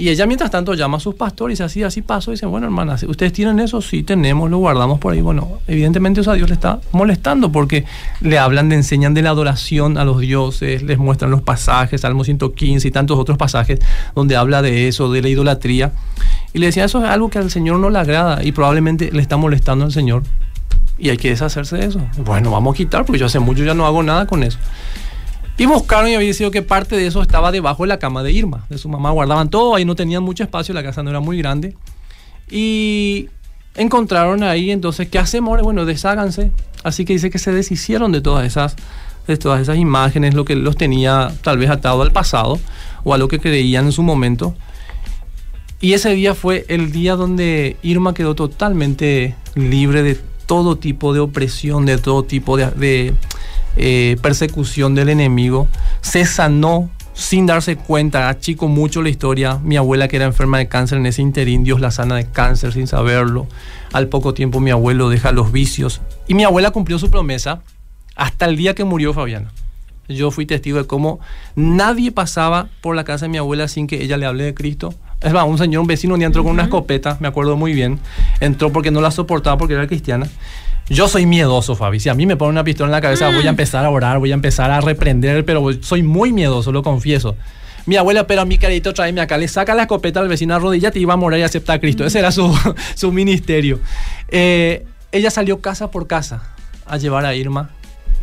Y 0.00 0.08
ella 0.08 0.24
mientras 0.24 0.50
tanto 0.50 0.72
llama 0.72 0.96
a 0.96 1.00
sus 1.00 1.14
pastores 1.14 1.60
y 1.60 1.62
así, 1.62 1.82
así 1.82 2.00
paso. 2.00 2.30
Y 2.30 2.34
dice, 2.34 2.46
bueno, 2.46 2.66
hermana, 2.66 2.96
¿ustedes 3.06 3.34
tienen 3.34 3.60
eso? 3.60 3.82
Sí, 3.82 4.02
tenemos, 4.02 4.48
lo 4.48 4.56
guardamos 4.56 4.98
por 4.98 5.12
ahí. 5.12 5.20
Bueno, 5.20 5.58
evidentemente 5.68 6.22
eso 6.22 6.30
a 6.30 6.34
Dios 6.36 6.48
le 6.48 6.54
está 6.54 6.80
molestando 6.92 7.52
porque 7.52 7.84
le 8.22 8.38
hablan, 8.38 8.70
le 8.70 8.76
enseñan 8.76 9.12
de 9.12 9.20
la 9.20 9.28
adoración 9.28 9.98
a 9.98 10.06
los 10.06 10.18
dioses, 10.20 10.82
les 10.82 10.96
muestran 10.96 11.30
los 11.30 11.42
pasajes, 11.42 12.00
Salmo 12.00 12.24
115 12.24 12.88
y 12.88 12.90
tantos 12.90 13.18
otros 13.18 13.36
pasajes 13.36 13.78
donde 14.14 14.36
habla 14.36 14.62
de 14.62 14.88
eso, 14.88 15.12
de 15.12 15.20
la 15.20 15.28
idolatría. 15.28 15.92
Y 16.54 16.60
le 16.60 16.66
decía, 16.66 16.86
eso 16.86 17.04
es 17.04 17.10
algo 17.10 17.28
que 17.28 17.36
al 17.36 17.50
Señor 17.50 17.78
no 17.78 17.90
le 17.90 17.98
agrada 17.98 18.42
y 18.42 18.52
probablemente 18.52 19.10
le 19.12 19.20
está 19.20 19.36
molestando 19.36 19.84
al 19.84 19.92
Señor. 19.92 20.22
Y 20.96 21.10
hay 21.10 21.18
que 21.18 21.28
deshacerse 21.28 21.76
de 21.76 21.84
eso. 21.84 22.00
Bueno, 22.24 22.50
vamos 22.52 22.74
a 22.74 22.76
quitar 22.78 23.04
porque 23.04 23.18
yo 23.18 23.26
hace 23.26 23.38
mucho 23.38 23.64
ya 23.64 23.74
no 23.74 23.84
hago 23.84 24.02
nada 24.02 24.26
con 24.26 24.44
eso. 24.44 24.58
Y 25.60 25.66
buscaron 25.66 26.08
y 26.08 26.14
había 26.14 26.32
sido 26.32 26.50
que 26.50 26.62
parte 26.62 26.96
de 26.96 27.06
eso 27.06 27.20
estaba 27.20 27.52
debajo 27.52 27.82
de 27.82 27.88
la 27.88 27.98
cama 27.98 28.22
de 28.22 28.32
Irma, 28.32 28.64
de 28.70 28.78
su 28.78 28.88
mamá. 28.88 29.10
Guardaban 29.10 29.50
todo, 29.50 29.74
ahí 29.74 29.84
no 29.84 29.94
tenían 29.94 30.22
mucho 30.22 30.42
espacio, 30.42 30.72
la 30.72 30.82
casa 30.82 31.02
no 31.02 31.10
era 31.10 31.20
muy 31.20 31.36
grande. 31.36 31.76
Y 32.50 33.28
encontraron 33.74 34.42
ahí, 34.42 34.70
entonces, 34.70 35.10
¿qué 35.10 35.18
hacemos? 35.18 35.60
Bueno, 35.60 35.84
desháganse. 35.84 36.50
Así 36.82 37.04
que 37.04 37.12
dice 37.12 37.28
que 37.28 37.38
se 37.38 37.52
deshicieron 37.52 38.10
de 38.10 38.22
todas 38.22 38.46
esas, 38.46 38.74
de 39.26 39.36
todas 39.36 39.60
esas 39.60 39.76
imágenes, 39.76 40.32
lo 40.32 40.46
que 40.46 40.56
los 40.56 40.78
tenía 40.78 41.30
tal 41.42 41.58
vez 41.58 41.68
atado 41.68 42.00
al 42.00 42.10
pasado 42.10 42.58
o 43.04 43.12
a 43.12 43.18
lo 43.18 43.28
que 43.28 43.38
creían 43.38 43.84
en 43.84 43.92
su 43.92 44.02
momento. 44.02 44.54
Y 45.78 45.92
ese 45.92 46.08
día 46.14 46.34
fue 46.34 46.64
el 46.68 46.90
día 46.90 47.16
donde 47.16 47.76
Irma 47.82 48.14
quedó 48.14 48.34
totalmente 48.34 49.36
libre 49.56 50.02
de 50.02 50.18
todo 50.46 50.76
tipo 50.76 51.12
de 51.12 51.20
opresión, 51.20 51.84
de 51.84 51.98
todo 51.98 52.22
tipo 52.22 52.56
de, 52.56 53.14
eh, 53.76 54.16
persecución 54.22 54.94
del 54.94 55.08
enemigo, 55.08 55.68
se 56.00 56.24
sanó 56.24 56.90
sin 57.14 57.46
darse 57.46 57.76
cuenta, 57.76 58.28
achico 58.28 58.68
mucho 58.68 59.02
la 59.02 59.10
historia. 59.10 59.58
Mi 59.62 59.76
abuela 59.76 60.08
que 60.08 60.16
era 60.16 60.24
enferma 60.24 60.58
de 60.58 60.68
cáncer 60.68 60.98
en 60.98 61.06
ese 61.06 61.22
interín, 61.22 61.64
Dios 61.64 61.80
la 61.80 61.90
sana 61.90 62.16
de 62.16 62.24
cáncer 62.26 62.72
sin 62.72 62.86
saberlo. 62.86 63.46
Al 63.92 64.08
poco 64.08 64.32
tiempo 64.32 64.60
mi 64.60 64.70
abuelo 64.70 65.08
deja 65.08 65.32
los 65.32 65.52
vicios. 65.52 66.00
Y 66.28 66.34
mi 66.34 66.44
abuela 66.44 66.70
cumplió 66.70 66.98
su 66.98 67.10
promesa 67.10 67.62
hasta 68.16 68.46
el 68.46 68.56
día 68.56 68.74
que 68.74 68.84
murió 68.84 69.12
Fabiana. 69.12 69.52
Yo 70.08 70.30
fui 70.30 70.46
testigo 70.46 70.78
de 70.78 70.86
cómo 70.86 71.20
nadie 71.54 72.10
pasaba 72.10 72.68
por 72.80 72.96
la 72.96 73.04
casa 73.04 73.26
de 73.26 73.30
mi 73.30 73.38
abuela 73.38 73.68
sin 73.68 73.86
que 73.86 74.02
ella 74.02 74.16
le 74.16 74.26
hable 74.26 74.44
de 74.44 74.54
Cristo. 74.54 74.94
Es 75.22 75.32
más, 75.32 75.46
un 75.46 75.58
señor, 75.58 75.82
un 75.82 75.86
vecino, 75.86 76.16
ni 76.16 76.24
entró 76.24 76.42
con 76.42 76.52
una 76.52 76.64
escopeta, 76.64 77.18
me 77.20 77.28
acuerdo 77.28 77.56
muy 77.56 77.72
bien. 77.72 77.98
Entró 78.40 78.72
porque 78.72 78.90
no 78.90 79.00
la 79.00 79.10
soportaba 79.10 79.58
porque 79.58 79.74
era 79.74 79.86
cristiana. 79.86 80.26
Yo 80.88 81.08
soy 81.08 81.26
miedoso, 81.26 81.76
Fabi. 81.76 82.00
Si 82.00 82.08
a 82.08 82.14
mí 82.14 82.26
me 82.26 82.36
ponen 82.36 82.52
una 82.52 82.64
pistola 82.64 82.88
en 82.88 82.92
la 82.92 83.00
cabeza, 83.00 83.26
voy 83.26 83.42
a 83.42 83.44
mm. 83.44 83.48
empezar 83.48 83.84
a 83.84 83.90
orar, 83.90 84.18
voy 84.18 84.32
a 84.32 84.34
empezar 84.34 84.70
a 84.70 84.80
reprender, 84.80 85.44
pero 85.44 85.70
soy 85.82 86.02
muy 86.02 86.32
miedoso, 86.32 86.72
lo 86.72 86.82
confieso. 86.82 87.36
Mi 87.86 87.96
abuela, 87.96 88.26
pero 88.26 88.42
a 88.42 88.44
mi 88.44 88.58
carito, 88.58 88.92
tráeme 88.92 89.20
acá, 89.20 89.38
le 89.38 89.48
saca 89.48 89.74
la 89.74 89.82
escopeta 89.82 90.20
al 90.20 90.28
vecino 90.28 90.54
a 90.54 90.58
rodilla, 90.58 90.90
te 90.90 90.98
iba 90.98 91.14
a 91.14 91.16
morir 91.16 91.40
y 91.40 91.42
aceptar 91.42 91.76
a 91.76 91.80
Cristo. 91.80 92.04
Ese 92.04 92.18
era 92.18 92.32
su, 92.32 92.52
su 92.94 93.12
ministerio. 93.12 93.78
Eh, 94.28 94.84
ella 95.12 95.30
salió 95.30 95.60
casa 95.60 95.90
por 95.90 96.06
casa 96.06 96.42
a 96.86 96.96
llevar 96.96 97.24
a 97.24 97.34
Irma 97.34 97.70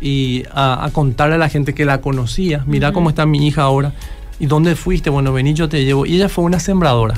y 0.00 0.44
a, 0.52 0.88
contarle 0.92 1.36
a 1.36 1.38
la 1.38 1.48
gente 1.48 1.74
que 1.74 1.84
la 1.84 2.00
conocía. 2.00 2.64
Mira 2.66 2.92
cómo 2.92 3.08
está 3.10 3.26
mi 3.26 3.46
hija 3.46 3.62
ahora. 3.62 3.92
¿Y 4.40 4.46
dónde 4.46 4.76
fuiste? 4.76 5.10
Bueno, 5.10 5.32
vení, 5.32 5.54
yo 5.54 5.68
te 5.68 5.84
llevo. 5.84 6.06
Y 6.06 6.16
ella 6.16 6.28
fue 6.28 6.44
una 6.44 6.60
sembradora. 6.60 7.14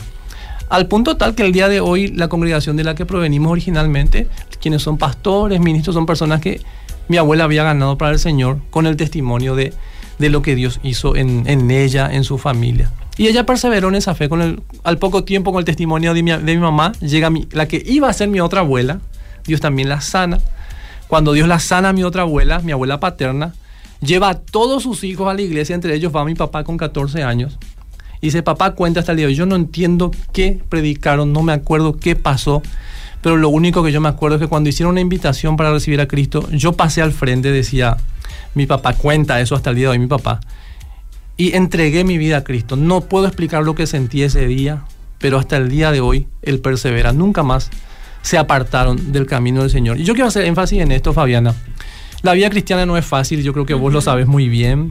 Al 0.68 0.86
punto 0.86 1.16
tal 1.16 1.34
que 1.34 1.44
el 1.44 1.52
día 1.52 1.68
de 1.68 1.80
hoy 1.80 2.08
la 2.08 2.28
congregación 2.28 2.76
de 2.76 2.84
la 2.84 2.94
que 2.94 3.04
provenimos 3.04 3.50
originalmente, 3.50 4.28
quienes 4.60 4.82
son 4.82 4.98
pastores, 4.98 5.60
ministros, 5.60 5.94
son 5.94 6.06
personas 6.06 6.40
que 6.40 6.60
mi 7.08 7.16
abuela 7.16 7.44
había 7.44 7.64
ganado 7.64 7.98
para 7.98 8.12
el 8.12 8.20
Señor 8.20 8.60
con 8.70 8.86
el 8.86 8.96
testimonio 8.96 9.56
de, 9.56 9.74
de 10.20 10.30
lo 10.30 10.42
que 10.42 10.54
Dios 10.54 10.78
hizo 10.84 11.16
en, 11.16 11.42
en, 11.46 11.70
ella, 11.72 12.08
en 12.12 12.22
su 12.22 12.38
familia. 12.38 12.92
Y 13.16 13.26
ella 13.26 13.44
perseveró 13.44 13.88
en 13.88 13.96
esa 13.96 14.14
fe. 14.14 14.28
Con 14.28 14.42
el, 14.42 14.62
al 14.84 14.98
poco 14.98 15.24
tiempo, 15.24 15.50
con 15.50 15.58
el 15.58 15.64
testimonio 15.64 16.14
de 16.14 16.22
mi, 16.22 16.30
de 16.30 16.54
mi 16.54 16.58
mamá, 16.58 16.92
llega 17.00 17.30
mi, 17.30 17.48
la 17.50 17.66
que 17.66 17.82
iba 17.84 18.08
a 18.08 18.12
ser 18.12 18.28
mi 18.28 18.40
otra 18.40 18.60
abuela. 18.60 19.00
Dios 19.44 19.60
también 19.60 19.88
la 19.88 20.00
sana. 20.00 20.38
Cuando 21.08 21.32
Dios 21.32 21.48
la 21.48 21.58
sana 21.58 21.88
a 21.88 21.92
mi 21.92 22.04
otra 22.04 22.22
abuela, 22.22 22.60
mi 22.60 22.70
abuela 22.70 23.00
paterna, 23.00 23.54
lleva 24.00 24.30
a 24.30 24.34
todos 24.34 24.82
sus 24.82 25.04
hijos 25.04 25.28
a 25.28 25.34
la 25.34 25.42
iglesia, 25.42 25.74
entre 25.74 25.94
ellos 25.94 26.14
va 26.14 26.24
mi 26.24 26.34
papá 26.34 26.64
con 26.64 26.76
14 26.76 27.22
años. 27.22 27.58
Y 28.20 28.26
dice, 28.26 28.42
papá 28.42 28.74
cuenta 28.74 29.00
hasta 29.00 29.12
el 29.12 29.16
día 29.16 29.26
de 29.26 29.32
hoy, 29.32 29.36
yo 29.36 29.46
no 29.46 29.56
entiendo 29.56 30.10
qué 30.32 30.60
predicaron, 30.68 31.32
no 31.32 31.42
me 31.42 31.52
acuerdo 31.52 31.96
qué 31.96 32.16
pasó, 32.16 32.62
pero 33.22 33.36
lo 33.36 33.48
único 33.48 33.82
que 33.82 33.92
yo 33.92 34.00
me 34.00 34.08
acuerdo 34.08 34.36
es 34.36 34.42
que 34.42 34.48
cuando 34.48 34.68
hicieron 34.68 34.92
una 34.92 35.00
invitación 35.00 35.56
para 35.56 35.72
recibir 35.72 36.00
a 36.00 36.08
Cristo, 36.08 36.48
yo 36.50 36.72
pasé 36.72 37.02
al 37.02 37.12
frente, 37.12 37.50
decía, 37.50 37.96
mi 38.54 38.66
papá 38.66 38.94
cuenta 38.94 39.40
eso 39.40 39.54
hasta 39.54 39.70
el 39.70 39.76
día 39.76 39.86
de 39.86 39.92
hoy, 39.92 39.98
mi 39.98 40.06
papá, 40.06 40.40
y 41.36 41.54
entregué 41.56 42.04
mi 42.04 42.18
vida 42.18 42.38
a 42.38 42.44
Cristo. 42.44 42.76
No 42.76 43.02
puedo 43.02 43.26
explicar 43.26 43.62
lo 43.62 43.74
que 43.74 43.86
sentí 43.86 44.22
ese 44.22 44.46
día, 44.46 44.84
pero 45.18 45.38
hasta 45.38 45.56
el 45.56 45.70
día 45.70 45.90
de 45.92 46.00
hoy 46.00 46.26
Él 46.42 46.60
persevera, 46.60 47.12
nunca 47.12 47.42
más 47.42 47.70
se 48.22 48.36
apartaron 48.36 49.12
del 49.12 49.26
camino 49.26 49.62
del 49.62 49.70
Señor. 49.70 49.98
Y 49.98 50.04
yo 50.04 50.12
quiero 50.12 50.28
hacer 50.28 50.44
énfasis 50.44 50.80
en 50.80 50.92
esto, 50.92 51.14
Fabiana. 51.14 51.54
La 52.22 52.32
vida 52.34 52.50
cristiana 52.50 52.84
no 52.84 52.96
es 52.96 53.04
fácil, 53.04 53.42
yo 53.42 53.52
creo 53.52 53.64
que 53.64 53.74
vos 53.74 53.92
lo 53.92 54.00
sabes 54.00 54.26
muy 54.26 54.48
bien. 54.48 54.90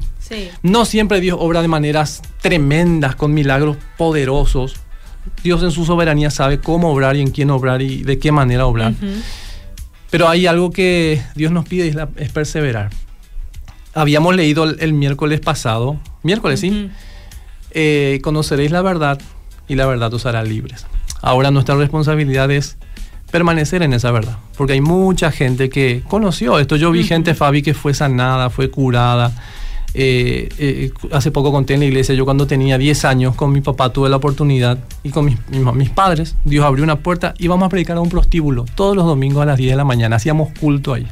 No 0.63 0.86
siempre 0.86 1.22
Dios 1.22 1.38
obra 1.39 1.62
de 1.62 1.68
maneras 1.68 2.22
tremendas, 2.42 3.15
con 3.15 3.34
milagros 3.34 3.78
poderosos. 3.98 4.76
Dios 5.44 5.62
en 5.63 5.72
su 5.72 5.86
soberanía 5.86 6.32
sabe 6.32 6.60
cómo 6.60 6.92
obrar 6.92 7.15
y 7.15 7.22
en 7.22 7.32
quién 7.32 7.52
obrar 7.52 7.82
y 7.82 8.04
de 8.04 8.18
qué 8.20 8.32
manera 8.32 8.65
obrar. 8.65 8.94
Pero 10.10 10.28
hay 10.28 10.48
algo 10.48 10.72
que 10.72 11.22
Dios 11.36 11.52
nos 11.52 11.68
pide 11.68 11.88
y 11.88 12.22
es, 12.22 12.32
perseverar. 12.32 12.89
Habíamos 13.94 14.36
leído 14.36 14.63
el, 14.63 14.94
miércoles 14.94 15.39
pasado, 15.39 16.00
miércoles, 16.24 16.60
sí, 16.60 16.89
eh, 17.72 18.20
conoceréis 18.24 18.72
la 18.72 18.82
verdad 18.82 19.20
y 19.68 19.76
la 19.76 19.86
verdad 19.86 20.13
os 20.13 20.26
hará 20.26 20.44
libres. 20.44 20.86
Ahora 21.22 21.52
nuestra 21.52 21.76
responsabilidad 21.76 22.50
es 22.50 22.78
permanecer 23.32 23.84
en 23.84 23.94
esa 23.94 24.12
verdad. 24.12 24.38
Porque 24.58 24.74
hay 24.74 24.82
mucha 24.82 25.32
gente 25.32 25.70
que 25.70 26.04
conoció 26.08 26.60
esto. 26.60 26.76
Yo 26.76 26.92
vi 26.92 27.04
gente, 27.04 27.36
Fabi, 27.36 27.62
que 27.62 27.74
fue 27.74 27.94
sanada, 27.94 28.50
fue 28.50 28.70
curada. 28.70 29.32
Eh, 29.94 30.50
eh, 30.60 30.92
hace 31.12 31.32
poco 31.32 31.52
conté 31.52 31.74
en 31.74 31.80
la 31.80 31.88
iglesia, 31.88 32.13
yo 32.13 32.24
cuando 32.24 32.46
tenía 32.46 32.78
10 32.78 33.06
años 33.06 33.36
con 33.36 33.52
mi 33.52 33.62
papá 33.62 33.92
tuve 33.92 34.08
la 34.08 34.18
oportunidad 34.18 34.78
y 35.02 35.10
con 35.10 35.26
mis, 35.26 35.38
mis, 35.50 35.89
padres, 35.89 36.36
Dios 36.46 36.63
abrió 36.63 36.84
una 36.84 36.98
puerta 36.98 37.34
y 37.39 37.46
íbamos 37.46 37.65
a 37.65 37.70
predicar 37.70 37.98
a 37.98 38.02
un 38.02 38.10
prostíbulo 38.10 38.65
todos 38.76 38.96
los 38.96 39.06
domingos 39.06 39.42
a 39.42 39.48
las 39.48 39.58
10 39.58 39.72
de 39.72 39.76
la 39.76 39.86
mañana, 39.86 40.18
hacíamos 40.18 40.50
culto 40.60 40.94
ahí. 40.94 41.08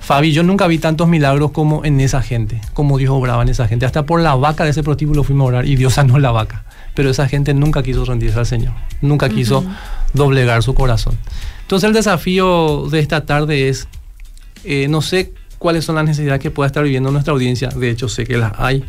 Fabi, 0.00 0.32
yo 0.32 0.42
nunca 0.42 0.66
vi 0.66 0.78
tantos 0.78 1.08
milagros 1.08 1.50
como 1.50 1.84
en 1.84 1.98
esa 2.00 2.20
gente, 2.20 2.60
como 2.74 2.98
Dios 2.98 3.10
obraba 3.10 3.42
en 3.42 3.48
esa 3.48 3.66
gente. 3.66 3.86
Hasta 3.86 4.04
por 4.04 4.20
la 4.20 4.34
vaca 4.34 4.64
de 4.64 4.70
ese 4.70 4.82
prostíbulo 4.82 5.24
fuimos 5.24 5.46
a 5.46 5.48
orar 5.48 5.66
y 5.66 5.76
Dios 5.76 5.94
sanó 5.94 6.18
la 6.18 6.32
vaca. 6.32 6.65
Pero 6.96 7.10
esa 7.10 7.28
gente 7.28 7.54
nunca 7.54 7.84
quiso 7.84 8.04
rendirse 8.04 8.38
al 8.38 8.46
Señor, 8.46 8.72
nunca 9.00 9.28
quiso 9.28 9.64
doblegar 10.14 10.64
su 10.64 10.74
corazón. 10.74 11.16
Entonces 11.62 11.86
el 11.86 11.94
desafío 11.94 12.88
de 12.90 12.98
esta 12.98 13.24
tarde 13.24 13.68
es, 13.68 13.86
eh, 14.64 14.88
no 14.88 15.02
sé 15.02 15.32
cuáles 15.58 15.84
son 15.84 15.94
las 15.94 16.04
necesidades 16.04 16.40
que 16.40 16.50
pueda 16.50 16.66
estar 16.66 16.82
viviendo 16.82 17.10
nuestra 17.10 17.32
audiencia, 17.32 17.68
de 17.68 17.90
hecho 17.90 18.08
sé 18.08 18.24
que 18.24 18.36
las 18.36 18.52
hay, 18.58 18.84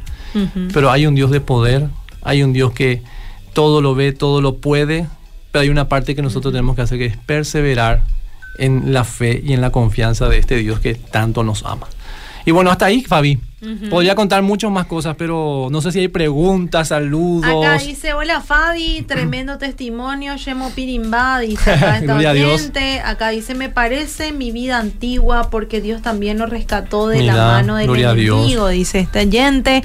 pero 0.73 0.91
hay 0.91 1.05
un 1.05 1.15
Dios 1.15 1.31
de 1.31 1.41
poder, 1.41 1.87
hay 2.21 2.43
un 2.43 2.53
Dios 2.53 2.71
que 2.71 3.01
todo 3.53 3.81
lo 3.81 3.95
ve, 3.95 4.13
todo 4.13 4.41
lo 4.41 4.57
puede, 4.57 5.07
pero 5.51 5.63
hay 5.63 5.69
una 5.69 5.89
parte 5.89 6.15
que 6.15 6.21
nosotros 6.21 6.53
tenemos 6.53 6.75
que 6.75 6.83
hacer 6.83 6.97
que 6.97 7.05
es 7.07 7.17
perseverar 7.17 8.03
en 8.59 8.93
la 8.93 9.03
fe 9.03 9.41
y 9.43 9.53
en 9.53 9.61
la 9.61 9.71
confianza 9.71 10.29
de 10.29 10.37
este 10.37 10.57
Dios 10.57 10.79
que 10.79 10.95
tanto 10.95 11.43
nos 11.43 11.63
ama. 11.65 11.87
Y 12.47 12.51
bueno, 12.51 12.71
hasta 12.71 12.85
ahí, 12.85 13.03
Fabi. 13.03 13.37
Podría 13.89 14.15
contar 14.15 14.41
muchas 14.41 14.71
más 14.71 14.85
cosas, 14.85 15.15
pero 15.17 15.67
no 15.69 15.81
sé 15.81 15.91
si 15.91 15.99
hay 15.99 16.07
preguntas, 16.07 16.87
saludos. 16.87 17.43
Acá 17.43 17.83
dice, 17.83 18.13
hola 18.13 18.39
Fabi, 18.39 19.01
tremendo 19.01 19.57
testimonio, 19.57 20.33
Yemo 20.37 20.69
Pirimba, 20.69 21.39
dice 21.39 21.71
acá 21.71 21.97
esta 22.53 23.09
Acá 23.09 23.29
dice, 23.29 23.53
me 23.53 23.67
parece 23.67 24.31
mi 24.31 24.51
vida 24.53 24.77
antigua 24.77 25.49
porque 25.49 25.81
Dios 25.81 26.01
también 26.01 26.37
nos 26.37 26.49
rescató 26.49 27.09
de 27.09 27.23
la 27.23 27.35
mano 27.35 27.75
del 27.75 27.89
enemigo, 27.89 28.69
dice 28.69 28.99
esta 28.99 29.19
oyente. 29.19 29.83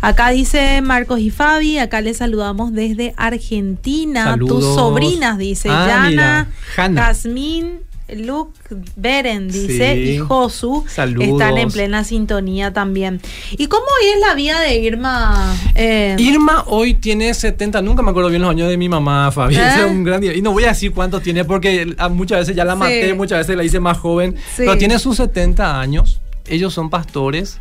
Acá 0.00 0.30
dice 0.30 0.80
Marcos 0.80 1.20
y 1.20 1.28
Fabi, 1.28 1.78
acá 1.78 2.00
les 2.00 2.16
saludamos 2.16 2.72
desde 2.72 3.12
Argentina. 3.18 4.38
Tus 4.38 4.64
sobrinas, 4.64 5.36
dice 5.36 5.68
ah, 5.70 5.86
Yana, 5.86 6.48
Jazmín 6.94 7.80
Luke 8.16 8.58
Beren 8.96 9.48
dice 9.48 9.96
y 9.96 10.18
Josu 10.18 10.84
están 10.86 11.58
en 11.58 11.70
plena 11.70 12.04
sintonía 12.04 12.72
también. 12.72 13.20
¿Y 13.52 13.66
cómo 13.66 13.84
es 14.02 14.20
la 14.26 14.34
vida 14.34 14.60
de 14.60 14.78
Irma? 14.78 15.54
Eh? 15.74 16.16
Irma 16.18 16.64
hoy 16.68 16.94
tiene 16.94 17.34
70, 17.34 17.82
nunca 17.82 18.02
me 18.02 18.10
acuerdo 18.10 18.30
bien 18.30 18.42
los 18.42 18.50
años 18.50 18.68
de 18.68 18.78
mi 18.78 18.88
mamá, 18.88 19.30
Fabi. 19.30 19.56
¿Eh? 19.58 19.60
Es 19.78 19.84
un 19.84 20.04
gran 20.04 20.20
día. 20.20 20.34
Y 20.34 20.40
no 20.40 20.52
voy 20.52 20.64
a 20.64 20.68
decir 20.68 20.92
cuántos 20.92 21.22
tiene 21.22 21.44
porque 21.44 21.94
muchas 22.10 22.40
veces 22.40 22.56
ya 22.56 22.64
la 22.64 22.76
maté, 22.76 23.12
muchas 23.12 23.38
veces 23.38 23.56
la 23.56 23.64
hice 23.64 23.80
más 23.80 23.98
joven. 23.98 24.36
Pero 24.56 24.78
tiene 24.78 24.98
sus 24.98 25.16
70 25.18 25.78
años. 25.78 26.20
Ellos 26.46 26.72
son 26.72 26.88
pastores, 26.88 27.58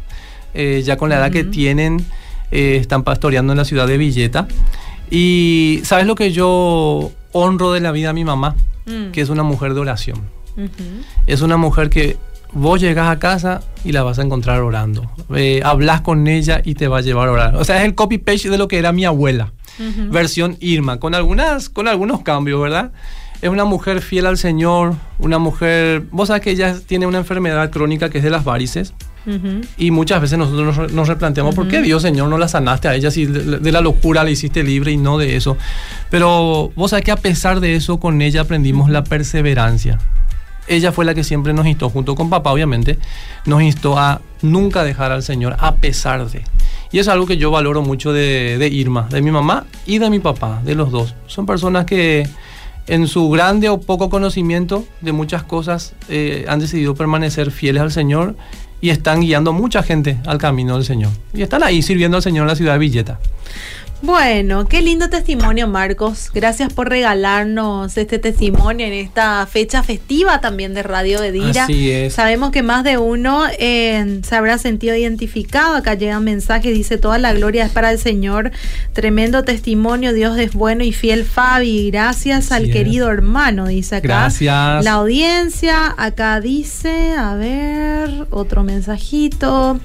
eh, 0.54 0.82
ya 0.86 0.96
con 0.96 1.10
la 1.10 1.18
edad 1.18 1.32
que 1.32 1.44
tienen, 1.44 2.06
están 2.52 3.04
pastoreando 3.04 3.52
en 3.52 3.58
la 3.58 3.66
ciudad 3.66 3.86
de 3.86 3.98
Villeta. 3.98 4.48
Y 5.12 5.82
¿sabes 5.84 6.06
lo 6.06 6.16
que 6.16 6.32
yo 6.32 7.12
honro 7.34 7.74
de 7.74 7.82
la 7.82 7.92
vida 7.92 8.10
de 8.10 8.14
mi 8.14 8.24
mamá? 8.24 8.56
Mm. 8.86 9.12
Que 9.12 9.20
es 9.20 9.28
una 9.28 9.44
mujer 9.44 9.74
de 9.74 9.82
oración 9.82 10.37
es 11.28 11.42
una 11.42 11.58
mujer 11.58 11.90
que 11.90 12.18
vos 12.54 12.80
llegas 12.80 13.10
a 13.10 13.20
casa 13.20 13.62
y 13.84 13.92
la 13.92 14.04
vas 14.04 14.20
a 14.20 14.24
encontrar 14.24 14.62
orando. 14.62 15.10
Eh, 15.36 15.62
hablas 15.64 16.02
con 16.02 16.28
ella 16.28 16.62
y 16.64 16.76
te 16.76 16.88
va 16.88 17.00
a 17.00 17.02
llevar 17.02 17.30
a 17.30 17.32
orar. 17.32 17.56
O 17.56 17.64
sea, 17.64 17.78
es 17.78 17.86
el 17.86 17.96
copy-paste 17.96 18.50
de 18.50 18.58
lo 18.58 18.68
que 18.68 18.78
era 18.78 18.92
mi 18.92 19.06
abuela. 19.06 19.54
Versión 20.10 20.58
Irma, 20.60 21.00
con, 21.00 21.14
algunas, 21.14 21.70
con 21.70 21.88
algunos 21.88 22.22
cambios, 22.22 22.60
¿verdad? 22.60 22.92
Es 23.44 23.50
una 23.50 23.64
mujer 23.64 24.02
fiel 24.02 24.26
al 24.26 24.40
Señor, 24.40 24.96
una 25.20 25.38
mujer... 25.38 26.06
Vos 26.10 26.30
sabés 26.30 26.42
que 26.42 26.50
ella 26.50 26.76
tiene 26.84 27.06
una 27.06 27.20
enfermedad 27.20 27.70
crónica 27.70 28.10
que 28.10 28.18
es 28.18 28.24
de 28.24 28.32
las 28.32 28.44
varices. 28.44 28.94
Y 29.78 29.92
muchas 29.92 30.22
veces 30.22 30.40
nosotros 30.40 30.94
nos, 30.94 31.08
replanteamos, 31.10 31.54
¿por 31.54 31.68
qué 31.68 31.82
Dios, 31.82 32.02
Señor, 32.02 32.30
no 32.30 32.38
la 32.38 32.48
sanaste 32.48 32.88
a 32.88 32.96
ella 32.96 33.12
si 33.12 33.26
de, 33.26 33.72
la 33.74 33.82
locura 33.82 34.24
la 34.24 34.30
hiciste 34.30 34.64
libre 34.64 34.94
y 34.94 34.98
no 34.98 35.18
de 35.18 35.36
eso? 35.36 35.58
Pero 36.10 36.72
vos 36.76 36.92
sabés 36.92 37.04
que 37.04 37.12
a 37.12 37.18
pesar 37.18 37.60
de 37.60 37.76
eso, 37.76 38.00
con 38.00 38.22
ella 38.22 38.42
aprendimos 38.42 38.90
la 38.90 39.04
perseverancia 39.04 40.00
ella 40.68 40.92
fue 40.92 41.06
la 41.06 41.14
que 41.14 41.24
siempre 41.24 41.54
nos 41.54 41.66
instó, 41.66 41.90
junto 41.90 42.16
con 42.16 42.30
papá 42.30 42.52
obviamente, 42.52 42.98
nos 43.46 43.62
instó 43.62 43.98
a 43.98 44.22
nunca 44.42 44.84
dejar 44.84 45.12
al 45.12 45.24
Señor 45.24 45.56
a 45.60 45.76
pesar 45.76 46.30
de. 46.30 46.44
Y 46.92 47.00
es 47.00 47.08
algo 47.08 47.26
que 47.26 47.38
yo 47.38 47.52
valoro 47.52 47.82
mucho 47.82 48.14
de, 48.14 48.70
Irma, 48.72 49.08
de 49.10 49.22
mi 49.22 49.32
mamá 49.32 49.66
y 49.86 49.98
de 50.00 50.10
mi 50.10 50.20
papá, 50.20 50.62
de 50.64 50.76
los 50.76 50.92
dos. 50.92 51.16
Son 51.28 51.46
personas 51.46 51.86
que 51.86 52.28
en 52.88 53.08
su 53.08 53.30
grande 53.30 53.70
o 53.70 53.82
poco 53.82 54.10
conocimiento 54.10 54.86
de 55.02 55.12
muchas 55.12 55.44
cosas 55.44 55.94
eh, 56.08 56.46
han 56.48 56.60
decidido 56.60 56.96
permanecer 56.96 57.52
fieles 57.52 57.82
al 57.82 57.92
Señor 57.92 58.36
y 58.80 58.90
están 58.92 59.22
guiando 59.22 59.54
mucha 59.54 59.84
gente 59.84 60.18
al 60.26 60.38
camino 60.38 60.76
del 60.76 60.86
Señor. 60.86 61.12
Y 61.34 61.42
están 61.42 61.64
ahí 61.64 61.82
sirviendo 61.82 62.18
al 62.18 62.24
Señor 62.24 62.44
en 62.44 62.48
la 62.48 62.56
ciudad 62.56 62.74
de 62.74 62.80
Villeta. 62.80 63.20
Bueno, 64.02 64.66
qué 64.66 64.82
lindo 64.84 65.10
testimonio, 65.10 65.68
Marcos. 65.68 66.30
Gracias 66.32 66.72
por 66.72 66.88
regalarnos 66.88 67.98
este 67.98 68.20
testimonio 68.20 68.86
en 68.86 68.94
esta 68.94 69.46
fecha 69.48 69.82
festiva 69.82 70.40
también 70.40 70.76
de 70.76 70.84
Radio 70.84 71.20
de 71.20 71.32
Dira. 71.32 71.64
Así 71.64 71.92
es. 71.92 72.14
Sabemos 72.14 72.52
que 72.52 72.62
más 72.62 72.84
de 72.84 73.00
uno 73.00 73.46
eh, 73.58 74.22
se 74.24 74.36
habrá 74.36 74.60
sentido 74.60 74.96
identificado. 74.96 75.76
Acá 75.76 75.96
llega 75.96 76.20
un 76.20 76.26
mensaje, 76.26 76.72
dice, 76.72 77.00
toda 77.00 77.18
la 77.18 77.34
gloria 77.34 77.66
es 77.66 77.72
para 77.72 77.92
el 77.92 77.98
Señor. 77.98 78.52
Tremendo 78.94 79.44
testimonio, 79.44 80.14
Dios 80.14 80.38
es 80.38 80.54
bueno 80.54 80.84
y 80.84 80.94
fiel, 80.94 81.26
Fabi. 81.26 81.90
Gracias 81.90 82.52
al 82.52 82.70
querido 82.70 83.10
hermano, 83.10 83.68
dice 83.68 83.96
acá. 83.96 84.08
Gracias. 84.08 84.84
La 84.84 84.94
audiencia, 84.94 85.96
acá 85.98 86.40
dice, 86.40 87.14
a 87.18 87.34
ver, 87.34 88.28
otro 88.30 88.64
mensajito. 88.64 89.80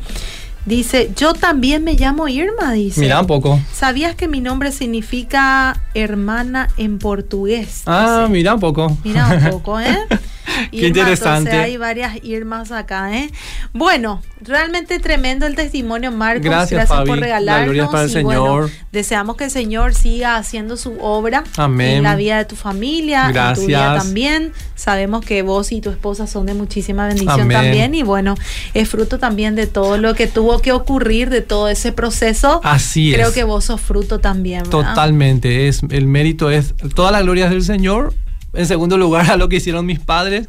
Dice, 0.65 1.11
yo 1.17 1.35
también 1.35 1.83
me 1.83 1.95
llamo 1.95 2.29
Irma, 2.29 2.73
dice. 2.73 3.01
Mira 3.01 3.21
un 3.21 3.27
poco. 3.27 3.61
¿Sabías 3.73 4.15
que 4.15 4.29
mi 4.29 4.41
nombre 4.41 4.71
significa 4.71 5.81
hermana 5.95 6.69
en 6.77 6.99
portugués? 6.99 7.83
Ah, 7.87 8.29
mira 8.31 8.55
un 8.55 8.61
poco. 8.61 8.97
Mira 9.03 9.29
un 9.29 9.51
poco, 9.51 9.81
¿eh? 9.81 9.99
Qué 10.71 10.89
interesante. 10.89 11.53
hay 11.53 11.77
varias 11.77 12.23
Irmas 12.23 12.73
acá, 12.73 13.17
¿eh? 13.17 13.31
Bueno, 13.73 14.23
realmente 14.41 14.99
tremendo 14.99 15.47
el 15.47 15.55
testimonio, 15.55 16.11
Marcos. 16.11 16.45
Gracias, 16.45 16.89
por 16.89 17.19
regalarnos. 17.19 17.91
para 17.91 18.05
el 18.05 18.11
Señor. 18.11 18.71
deseamos 18.91 19.37
que 19.37 19.45
el 19.45 19.51
Señor 19.51 19.95
siga 19.95 20.37
haciendo 20.37 20.77
su 20.77 20.99
obra 21.01 21.45
Amén. 21.57 21.99
en 21.99 22.03
la 22.05 22.17
vida 22.17 22.39
de 22.39 22.45
tu 22.45 22.57
familia, 22.57 23.31
Gracias. 23.31 23.59
en 23.59 23.65
tu 23.65 23.69
vida 23.69 23.99
también. 23.99 24.53
Sabemos 24.75 25.25
que 25.25 25.43
vos 25.43 25.71
y 25.73 25.81
tu 25.81 25.91
esposa 25.91 26.27
son 26.27 26.47
de 26.47 26.55
muchísima 26.55 27.07
bendición 27.07 27.49
también. 27.49 27.95
Y 27.95 28.03
bueno, 28.03 28.35
es 28.75 28.89
fruto 28.89 29.19
también 29.19 29.55
de 29.55 29.67
todo 29.67 29.97
lo 29.99 30.15
que 30.15 30.27
tuvo 30.27 30.61
que 30.61 30.73
ocurrir, 30.73 31.31
de 31.31 31.41
todo 31.41 31.69
ese 31.69 31.93
proceso. 31.93 32.61
Así 32.65 33.13
es. 33.13 33.17
Creo 33.17 33.33
que 33.33 33.45
vos 33.45 33.67
sos 33.67 33.81
fruto 33.81 34.19
también. 34.19 34.65
Totalmente. 34.65 35.69
Es, 35.69 35.83
el 35.89 36.07
mérito 36.07 36.51
es 36.51 36.75
toda 36.95 37.13
la 37.13 37.23
gloria 37.23 37.49
del 37.49 37.63
Señor 37.63 38.15
en 38.53 38.67
segundo 38.67 38.99
lugar 38.99 39.31
a 39.31 39.37
lo 39.37 39.49
que 39.49 39.57
hicieron 39.57 39.87
mis 39.87 40.01
padres. 40.01 40.49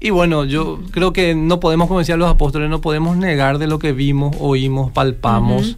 Y 0.00 0.10
bueno, 0.10 0.44
yo 0.44 0.80
creo 0.90 1.12
que 1.12 1.34
no 1.34 1.60
podemos, 1.60 1.86
como 1.86 2.00
decían 2.00 2.18
los 2.18 2.28
apóstoles, 2.28 2.68
no 2.68 2.80
podemos 2.80 3.16
negar 3.16 3.58
de 3.58 3.68
lo 3.68 3.78
que 3.78 3.92
vimos, 3.92 4.34
oímos, 4.40 4.90
palpamos. 4.90 5.76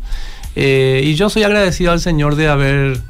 Eh, 0.56 1.02
y 1.04 1.14
yo 1.14 1.28
soy 1.28 1.42
agradecido 1.42 1.92
al 1.92 2.00
Señor 2.00 2.36
de 2.36 2.48
haber 2.48 3.00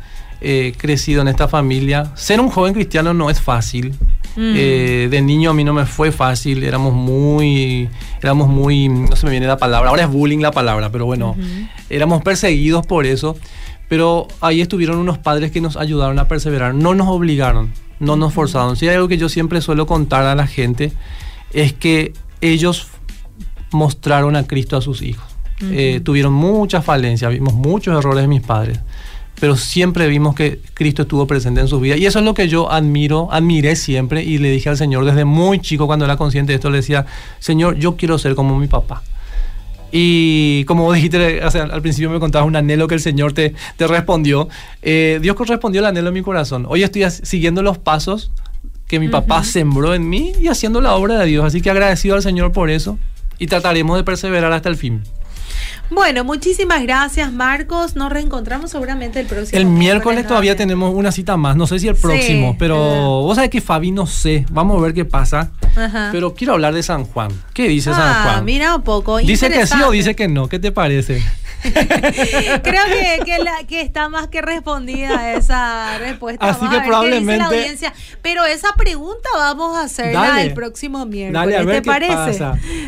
eh, 0.40 0.72
crecido 0.76 1.22
en 1.22 1.28
esta 1.28 1.46
familia. 1.46 2.10
Ser 2.16 2.40
un 2.40 2.50
joven 2.50 2.74
cristiano 2.74 3.14
no 3.14 3.30
es 3.30 3.40
fácil. 3.40 3.94
Mm. 4.36 4.54
Eh, 4.56 5.08
de 5.08 5.22
niño 5.22 5.50
a 5.50 5.54
mí 5.54 5.62
no 5.62 5.72
me 5.72 5.86
fue 5.86 6.10
fácil, 6.10 6.64
éramos 6.64 6.92
muy, 6.92 7.88
éramos 8.20 8.48
muy, 8.48 8.88
no 8.88 9.14
se 9.14 9.26
me 9.26 9.30
viene 9.30 9.46
la 9.46 9.58
palabra, 9.58 9.90
ahora 9.90 10.02
es 10.02 10.08
bullying 10.08 10.40
la 10.40 10.50
palabra, 10.50 10.90
pero 10.90 11.06
bueno, 11.06 11.36
éramos 11.88 12.20
perseguidos 12.22 12.84
por 12.84 13.06
eso. 13.06 13.36
Pero 13.88 14.28
ahí 14.40 14.60
estuvieron 14.60 14.98
unos 14.98 15.18
padres 15.18 15.50
que 15.50 15.60
nos 15.60 15.76
ayudaron 15.76 16.18
a 16.18 16.28
perseverar, 16.28 16.74
no 16.74 16.94
nos 16.94 17.08
obligaron 17.08 17.72
no 17.98 18.16
nos 18.16 18.32
forzaron. 18.32 18.76
Si 18.76 18.88
hay 18.88 18.94
algo 18.94 19.08
que 19.08 19.18
yo 19.18 19.28
siempre 19.28 19.60
suelo 19.60 19.86
contar 19.86 20.26
a 20.26 20.34
la 20.34 20.46
gente, 20.46 20.92
es 21.52 21.72
que 21.72 22.12
ellos 22.40 22.88
mostraron 23.72 24.36
a 24.36 24.46
Cristo 24.46 24.76
a 24.76 24.80
sus 24.80 25.02
hijos. 25.02 25.24
Eh, 25.62 26.00
tuvieron 26.04 26.32
muchas 26.32 26.84
falencias, 26.84 27.32
vimos 27.32 27.54
muchos 27.54 27.96
errores 27.96 28.22
de 28.22 28.28
mis 28.28 28.42
padres, 28.42 28.80
pero 29.40 29.56
siempre 29.56 30.08
vimos 30.08 30.34
que 30.34 30.60
Cristo 30.74 31.02
estuvo 31.02 31.26
presente 31.26 31.60
en 31.60 31.68
sus 31.68 31.80
vidas. 31.80 31.98
Y 31.98 32.06
eso 32.06 32.18
es 32.18 32.24
lo 32.24 32.34
que 32.34 32.48
yo 32.48 32.70
admiro, 32.70 33.28
admiré 33.30 33.76
siempre 33.76 34.22
y 34.22 34.38
le 34.38 34.50
dije 34.50 34.68
al 34.68 34.76
Señor 34.76 35.04
desde 35.04 35.24
muy 35.24 35.60
chico, 35.60 35.86
cuando 35.86 36.04
era 36.04 36.16
consciente 36.16 36.52
de 36.52 36.56
esto, 36.56 36.70
le 36.70 36.78
decía, 36.78 37.06
Señor, 37.38 37.76
yo 37.76 37.96
quiero 37.96 38.18
ser 38.18 38.34
como 38.34 38.58
mi 38.58 38.66
papá. 38.66 39.02
Y 39.96 40.64
como 40.64 40.92
dijiste, 40.92 41.40
al 41.40 41.80
principio 41.80 42.10
me 42.10 42.18
contabas 42.18 42.48
un 42.48 42.56
anhelo 42.56 42.88
que 42.88 42.96
el 42.96 43.00
Señor 43.00 43.32
te, 43.32 43.54
te 43.76 43.86
respondió. 43.86 44.48
Eh, 44.82 45.20
Dios 45.22 45.36
correspondió 45.36 45.82
el 45.82 45.86
anhelo 45.86 46.08
en 46.08 46.14
mi 46.14 46.22
corazón. 46.22 46.66
Hoy 46.68 46.82
estoy 46.82 47.08
siguiendo 47.08 47.62
los 47.62 47.78
pasos 47.78 48.32
que 48.88 48.98
mi 48.98 49.06
papá 49.06 49.44
sembró 49.44 49.94
en 49.94 50.08
mí 50.08 50.32
y 50.40 50.48
haciendo 50.48 50.80
la 50.80 50.96
obra 50.96 51.20
de 51.20 51.26
Dios. 51.26 51.44
Así 51.44 51.60
que 51.60 51.70
agradecido 51.70 52.16
al 52.16 52.22
Señor 52.22 52.50
por 52.50 52.70
eso 52.70 52.98
y 53.38 53.46
trataremos 53.46 53.96
de 53.96 54.02
perseverar 54.02 54.52
hasta 54.52 54.68
el 54.68 54.74
fin. 54.74 55.00
Bueno, 55.94 56.24
muchísimas 56.24 56.82
gracias, 56.82 57.32
Marcos. 57.32 57.94
Nos 57.94 58.10
reencontramos 58.10 58.70
seguramente 58.70 59.20
el 59.20 59.26
próximo. 59.26 59.58
El 59.58 59.66
miércoles 59.66 60.26
todavía 60.26 60.56
tenemos 60.56 60.92
una 60.94 61.12
cita 61.12 61.36
más. 61.36 61.56
No 61.56 61.66
sé 61.66 61.78
si 61.78 61.88
el 61.88 61.94
próximo, 61.94 62.56
pero 62.58 62.76
vos 62.76 63.36
sabés 63.36 63.50
que 63.50 63.60
Fabi 63.60 63.92
no 63.92 64.06
sé. 64.06 64.44
Vamos 64.50 64.78
a 64.78 64.82
ver 64.82 64.94
qué 64.94 65.04
pasa. 65.04 65.52
Pero 66.12 66.34
quiero 66.34 66.54
hablar 66.54 66.74
de 66.74 66.82
San 66.82 67.04
Juan. 67.04 67.30
¿Qué 67.52 67.68
dice 67.68 67.90
San 67.92 68.02
ah, 68.02 68.22
Juan? 68.24 68.44
Mira 68.44 68.74
un 68.74 68.82
poco. 68.82 69.18
Dice 69.18 69.50
que 69.50 69.66
sí 69.66 69.80
o 69.86 69.90
dice 69.90 70.14
que 70.14 70.28
no. 70.28 70.48
¿Qué 70.48 70.58
te 70.58 70.72
parece? 70.72 71.22
Creo 72.62 72.82
que, 73.68 73.80
está 73.80 74.08
más 74.08 74.28
que 74.28 74.42
respondida 74.42 75.34
esa 75.34 75.98
respuesta. 75.98 76.46
Así 76.46 76.68
que 76.68 76.80
probablemente. 76.80 77.44
Pero 78.22 78.44
esa 78.44 78.68
pregunta 78.76 79.28
vamos 79.34 79.76
a 79.76 79.82
hacerla 79.82 80.42
el 80.42 80.54
próximo 80.54 81.06
miércoles. 81.06 81.56
Dale, 81.56 81.80
¿Te 81.80 81.82
parece? 81.82 82.44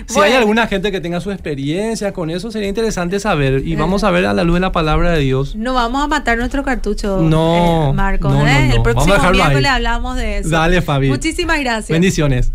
Si 0.07 0.21
hay 0.21 0.35
alguna 0.35 0.67
gente 0.67 0.93
que 0.93 1.01
tenga 1.01 1.21
su 1.21 1.31
experiencia 1.31 2.12
con 2.12 2.31
eso, 2.31 2.51
sería 2.51 2.69
interesante 2.69 3.21
saber. 3.21 3.67
Y 3.67 3.75
eh. 3.75 3.77
vamos 3.77 4.05
a 4.05 4.11
ver 4.11 4.27
a 4.27 4.35
la 4.35 4.45
luz 4.45 4.55
de 4.55 4.61
la 4.61 4.73
palabra 4.73 5.12
de 5.12 5.21
Dios. 5.21 5.57
No 5.57 5.75
vamos 5.75 6.05
a 6.05 6.09
matar 6.09 6.39
nuestro 6.39 6.62
cartucho, 6.62 7.21
no, 7.23 7.91
eh, 7.91 7.93
Marco. 7.95 8.33
¿eh? 8.35 8.73
el 8.75 8.83
próximo 8.83 9.17
miércoles 9.31 9.71
hablamos 9.71 10.17
de 10.17 10.39
eso. 10.39 10.51
Dale, 10.51 10.83
Fabi. 10.83 11.09
Muchísimas 11.09 11.61
gracias. 11.61 11.89
Bendiciones. 11.89 12.53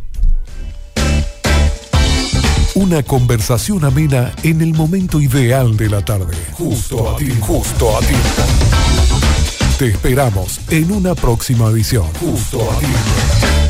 Una 2.74 3.04
conversación 3.04 3.84
amena 3.84 4.32
en 4.44 4.62
el 4.62 4.74
momento 4.74 5.20
ideal 5.20 5.76
de 5.76 5.90
la 5.90 6.06
tarde. 6.06 6.38
Justo 6.54 7.12
a 7.12 7.18
ti, 7.18 7.30
justo 7.42 7.98
a 7.98 8.00
ti. 8.00 8.16
Te 9.78 9.88
esperamos 9.88 10.62
en 10.70 10.90
una 10.94 11.14
próxima 11.14 11.68
edición. 11.68 12.06
Justo 12.22 12.62
a 12.72 12.80
ti. 12.80 13.61